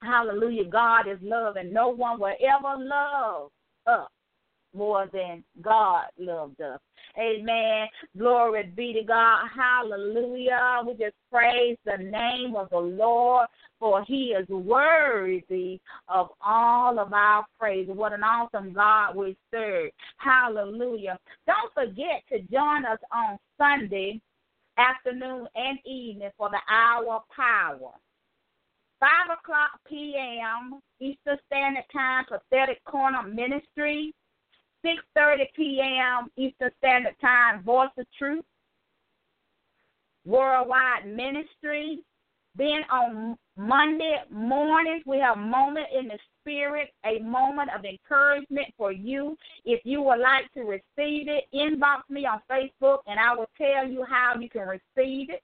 hallelujah. 0.02 0.66
God 0.66 1.08
is 1.08 1.20
love. 1.22 1.56
And 1.56 1.74
no 1.74 1.90
one 1.90 2.20
will 2.20 2.36
ever 2.42 2.84
love 2.84 3.52
us 3.88 4.10
more 4.74 5.08
than 5.12 5.44
God 5.62 6.06
loved 6.18 6.62
us. 6.62 6.80
Amen. 7.18 7.88
Glory 8.18 8.72
be 8.76 8.94
to 8.94 9.04
God. 9.04 9.48
Hallelujah. 9.56 10.82
We 10.86 10.94
just 10.94 11.16
praise 11.32 11.78
the 11.86 11.98
name 11.98 12.56
of 12.56 12.70
the 12.70 12.80
Lord 12.80 13.48
for 13.84 14.02
he 14.06 14.28
is 14.28 14.48
worthy 14.48 15.78
of 16.08 16.30
all 16.40 16.98
of 17.00 17.12
our 17.12 17.46
praise. 17.60 17.90
What 17.90 18.14
an 18.14 18.24
awesome 18.24 18.72
God 18.72 19.14
we 19.14 19.36
serve. 19.52 19.92
Hallelujah. 20.16 21.20
Don't 21.46 21.74
forget 21.74 22.24
to 22.32 22.40
join 22.50 22.86
us 22.86 23.00
on 23.12 23.38
Sunday 23.58 24.22
afternoon 24.78 25.48
and 25.56 25.80
evening 25.86 26.30
for 26.38 26.50
the 26.50 26.62
hour 26.74 27.16
of 27.16 27.24
power. 27.36 27.92
5 29.02 29.38
o'clock 29.38 29.72
p.m. 29.86 30.80
Eastern 31.02 31.38
Standard 31.48 31.84
Time, 31.92 32.24
Prophetic 32.24 32.82
Corner 32.86 33.24
Ministry. 33.24 34.14
6.30 34.86 35.38
p.m. 35.56 36.30
Eastern 36.38 36.72
Standard 36.80 37.16
Time, 37.22 37.64
Voice 37.64 37.90
of 37.98 38.06
Truth, 38.18 38.46
Worldwide 40.26 41.08
Ministry. 41.08 42.00
Then 42.56 42.82
on 42.92 43.38
Monday 43.58 44.18
mornings, 44.30 45.04
we 45.08 45.18
have 45.20 45.38
Moment 45.38 45.88
in 45.98 46.08
the 46.08 46.20
Spirit, 46.42 46.90
a 47.06 47.20
moment 47.20 47.70
of 47.76 47.86
encouragement 47.86 48.68
for 48.78 48.92
you. 48.92 49.38
If 49.66 49.82
you 49.86 50.02
would 50.02 50.20
like 50.20 50.52
to 50.54 50.62
receive 50.62 51.28
it, 51.28 51.46
inbox 51.54 52.02
me 52.10 52.26
on 52.26 52.42
Facebook 52.52 53.00
and 53.08 53.20
I 53.20 53.34
will 53.34 53.50
tell 53.58 53.88
you 53.88 54.06
how 54.08 54.34
you 54.40 54.50
can 54.50 54.68
receive 54.68 55.30
it. 55.30 55.42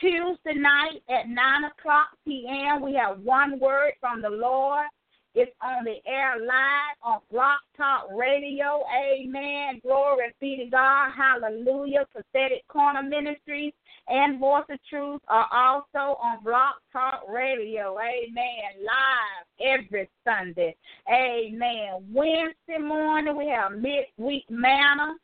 Tuesday 0.00 0.54
night 0.54 1.02
at 1.08 1.28
9 1.28 1.64
o'clock 1.64 2.08
p.m., 2.24 2.82
we 2.82 2.94
have 2.94 3.20
one 3.20 3.58
word 3.58 3.92
from 4.00 4.22
the 4.22 4.30
Lord. 4.30 4.86
It's 5.34 5.52
on 5.62 5.84
the 5.84 5.96
air 6.10 6.40
live 6.40 6.96
on 7.04 7.20
Blog 7.30 7.60
Talk 7.76 8.08
Radio. 8.12 8.82
Amen. 8.92 9.80
Glory 9.80 10.34
be 10.40 10.56
to 10.56 10.66
God. 10.68 11.12
Hallelujah. 11.16 12.04
Prophetic 12.10 12.66
Corner 12.66 13.02
Ministries 13.04 13.72
and 14.08 14.40
Voice 14.40 14.64
of 14.68 14.78
Truth 14.88 15.20
are 15.28 15.46
also 15.52 16.18
on 16.20 16.42
Blog 16.42 16.74
Talk 16.92 17.22
Radio. 17.28 17.96
Amen. 18.00 18.82
Live 18.82 19.78
every 19.78 20.08
Sunday. 20.26 20.74
Amen. 21.08 22.04
Wednesday 22.12 22.78
morning 22.84 23.36
we 23.36 23.46
have 23.46 23.72
midweek 23.72 24.44
manna. 24.50 25.14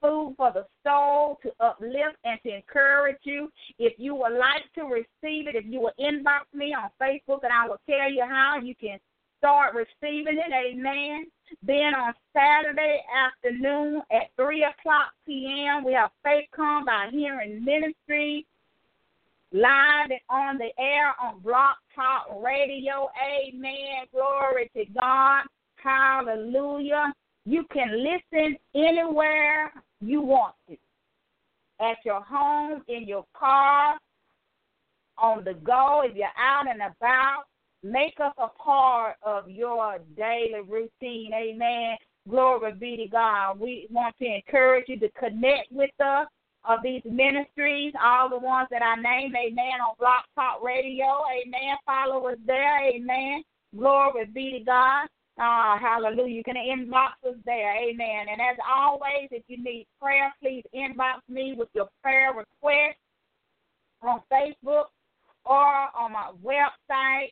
food 0.00 0.34
for 0.38 0.50
the 0.52 0.64
soul 0.82 1.38
to 1.42 1.52
uplift 1.60 2.16
and 2.24 2.40
to 2.44 2.54
encourage 2.54 3.18
you. 3.24 3.50
If 3.78 3.92
you 3.98 4.14
would 4.14 4.32
like 4.32 4.64
to 4.76 4.84
receive 4.84 5.46
it, 5.48 5.54
if 5.54 5.66
you 5.66 5.80
will 5.80 5.92
inbox 6.00 6.48
me 6.54 6.74
on 6.74 6.88
Facebook 7.00 7.40
and 7.42 7.52
I 7.52 7.68
will 7.68 7.80
tell 7.86 8.10
you 8.10 8.24
how 8.26 8.58
you 8.62 8.74
can 8.74 8.98
start 9.40 9.74
receiving 9.74 10.38
it. 10.38 10.52
Amen. 10.52 11.26
Then 11.62 11.94
on 11.94 12.14
Saturday 12.32 13.02
afternoon 13.10 14.02
at 14.12 14.30
3 14.36 14.64
o'clock 14.64 15.12
p.m., 15.26 15.84
we 15.84 15.94
have 15.94 16.10
Faith 16.22 16.46
Come 16.54 16.84
by 16.84 17.08
Hearing 17.10 17.64
Ministry 17.64 18.46
live 19.52 20.10
and 20.10 20.20
on 20.28 20.58
the 20.58 20.70
air 20.78 21.12
on 21.20 21.40
Blog 21.40 21.74
Talk 21.94 22.28
Radio. 22.42 23.08
Amen. 23.18 24.06
Glory 24.12 24.70
to 24.76 24.84
God. 24.98 25.42
Hallelujah. 25.82 27.12
You 27.46 27.64
can 27.72 28.04
listen 28.04 28.56
anywhere 28.74 29.72
you 30.00 30.20
want 30.20 30.54
to. 30.68 30.76
At 31.80 31.96
your 32.04 32.20
home, 32.20 32.82
in 32.88 33.08
your 33.08 33.24
car, 33.34 33.96
on 35.16 35.44
the 35.44 35.54
go, 35.54 36.02
if 36.04 36.14
you're 36.14 36.26
out 36.38 36.66
and 36.68 36.80
about, 36.80 37.44
make 37.82 38.18
us 38.20 38.34
a 38.38 38.48
part 38.48 39.16
of 39.22 39.48
your 39.48 39.98
daily 40.16 40.60
routine. 40.66 41.32
Amen. 41.34 41.96
Glory 42.28 42.72
be 42.72 42.96
to 42.96 43.06
God. 43.08 43.58
We 43.58 43.86
want 43.90 44.16
to 44.18 44.26
encourage 44.26 44.84
you 44.88 44.98
to 45.00 45.08
connect 45.10 45.72
with 45.72 45.90
us 46.04 46.26
of 46.68 46.80
these 46.82 47.02
ministries, 47.04 47.94
all 48.02 48.28
the 48.28 48.38
ones 48.38 48.68
that 48.70 48.82
I 48.82 48.94
named, 48.96 49.34
amen, 49.34 49.80
on 49.80 49.96
Blog 49.98 50.24
Talk 50.34 50.62
Radio, 50.62 51.24
amen. 51.32 51.76
Follow 51.86 52.26
us 52.28 52.36
there, 52.46 52.86
amen. 52.86 53.42
Glory 53.74 54.26
be 54.26 54.58
to 54.58 54.64
God. 54.64 55.08
Ah, 55.38 55.78
hallelujah. 55.80 56.34
You 56.34 56.44
can 56.44 56.56
inbox 56.56 57.12
us 57.26 57.36
there. 57.46 57.74
Amen. 57.74 58.26
And 58.30 58.40
as 58.42 58.58
always, 58.68 59.28
if 59.30 59.42
you 59.48 59.62
need 59.62 59.86
prayer, 60.00 60.32
please 60.42 60.64
inbox 60.74 61.20
me 61.30 61.54
with 61.56 61.68
your 61.72 61.88
prayer 62.02 62.32
request 62.34 62.98
on 64.02 64.20
Facebook 64.30 64.86
or 65.46 65.88
on 65.96 66.12
my 66.12 66.30
website, 66.44 67.30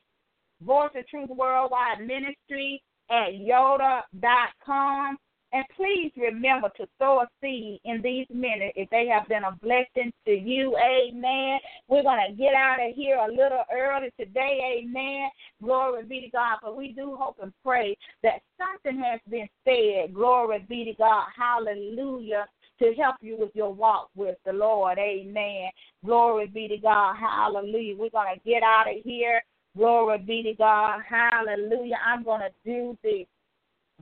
Voice 0.62 0.90
of 0.96 1.06
Truth 1.08 1.30
Worldwide 1.30 2.00
Ministry 2.00 2.82
at 3.10 3.32
yoda.com. 3.32 5.18
And 5.50 5.64
please 5.76 6.12
remember 6.16 6.70
to 6.76 6.86
sow 6.98 7.20
a 7.20 7.28
seed 7.40 7.80
in 7.86 8.02
these 8.02 8.26
minutes 8.28 8.74
if 8.76 8.90
they 8.90 9.06
have 9.06 9.26
been 9.28 9.44
a 9.44 9.56
blessing 9.62 10.12
to 10.26 10.32
you. 10.32 10.76
Amen. 10.76 11.58
We're 11.88 12.02
going 12.02 12.20
to 12.28 12.36
get 12.36 12.54
out 12.54 12.76
of 12.86 12.94
here 12.94 13.16
a 13.16 13.30
little 13.30 13.64
early 13.72 14.10
today. 14.20 14.82
Amen. 14.82 15.30
Glory 15.62 16.04
be 16.04 16.20
to 16.20 16.28
God. 16.30 16.58
But 16.62 16.76
we 16.76 16.92
do 16.92 17.16
hope 17.18 17.38
and 17.42 17.52
pray 17.64 17.96
that 18.22 18.42
something 18.58 19.02
has 19.02 19.20
been 19.30 19.48
said. 19.64 20.12
Glory 20.12 20.66
be 20.68 20.84
to 20.84 20.92
God. 20.98 21.24
Hallelujah 21.34 22.46
to 22.80 22.94
help 22.94 23.16
you 23.20 23.36
with 23.36 23.50
your 23.54 23.72
walk 23.72 24.08
with 24.14 24.36
the 24.44 24.52
Lord. 24.52 24.98
Amen. 24.98 25.70
Glory 26.04 26.46
be 26.46 26.68
to 26.68 26.76
God. 26.76 27.16
Hallelujah. 27.16 27.96
We're 27.96 28.10
going 28.10 28.34
to 28.34 28.40
get 28.48 28.62
out 28.62 28.86
of 28.88 29.02
here. 29.02 29.42
Glory 29.78 30.18
be 30.18 30.42
to 30.42 30.54
God. 30.54 31.02
Hallelujah. 31.08 31.98
I'm 32.04 32.24
going 32.24 32.40
to 32.40 32.50
do 32.64 32.98
the 33.04 33.24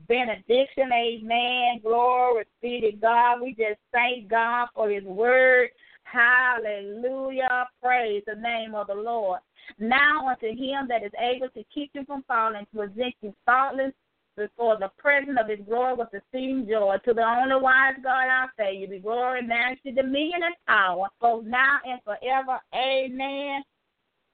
benediction. 0.08 0.90
Amen. 0.90 1.80
Glory 1.82 2.44
be 2.62 2.80
to 2.80 2.92
God. 2.92 3.42
We 3.42 3.50
just 3.50 3.78
thank 3.92 4.28
God 4.28 4.68
for 4.74 4.88
his 4.88 5.04
word. 5.04 5.68
Hallelujah. 6.04 7.68
Praise 7.82 8.22
the 8.26 8.36
name 8.36 8.74
of 8.74 8.86
the 8.86 8.94
Lord. 8.94 9.40
Now 9.78 10.28
unto 10.28 10.48
him 10.48 10.88
that 10.88 11.04
is 11.04 11.12
able 11.18 11.50
to 11.50 11.62
keep 11.74 11.90
you 11.92 12.04
from 12.06 12.24
falling, 12.26 12.64
to 12.72 12.86
present 12.86 13.14
you 13.20 13.34
faultless 13.44 13.92
before 14.34 14.78
the 14.78 14.90
presence 14.96 15.36
of 15.38 15.48
his 15.50 15.58
glory 15.66 15.94
with 15.94 16.08
exceeding 16.14 16.66
joy. 16.70 16.96
To 17.04 17.12
the 17.12 17.22
only 17.22 17.60
wise 17.60 17.96
God 18.02 18.28
I 18.30 18.46
say, 18.56 18.76
you 18.76 18.88
be 18.88 18.98
glory, 19.00 19.42
majesty, 19.42 19.92
dominion, 19.92 20.40
and 20.42 20.54
power, 20.66 21.08
both 21.20 21.44
now 21.44 21.80
and 21.84 22.00
forever. 22.02 22.60
Amen. 22.74 23.62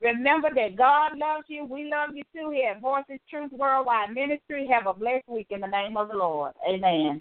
Remember 0.02 0.48
that 0.54 0.76
God 0.76 1.16
loves 1.16 1.44
you. 1.48 1.64
We 1.64 1.90
love 1.90 2.14
you 2.14 2.24
too 2.34 2.50
here 2.50 2.72
at 2.72 2.80
Voices 2.80 3.20
Truth 3.30 3.52
Worldwide 3.52 4.12
Ministry. 4.12 4.68
Have 4.72 4.86
a 4.86 4.98
blessed 4.98 5.28
week 5.28 5.46
in 5.50 5.60
the 5.60 5.66
name 5.68 5.96
of 5.96 6.08
the 6.08 6.16
Lord. 6.16 6.52
Amen. 6.68 7.10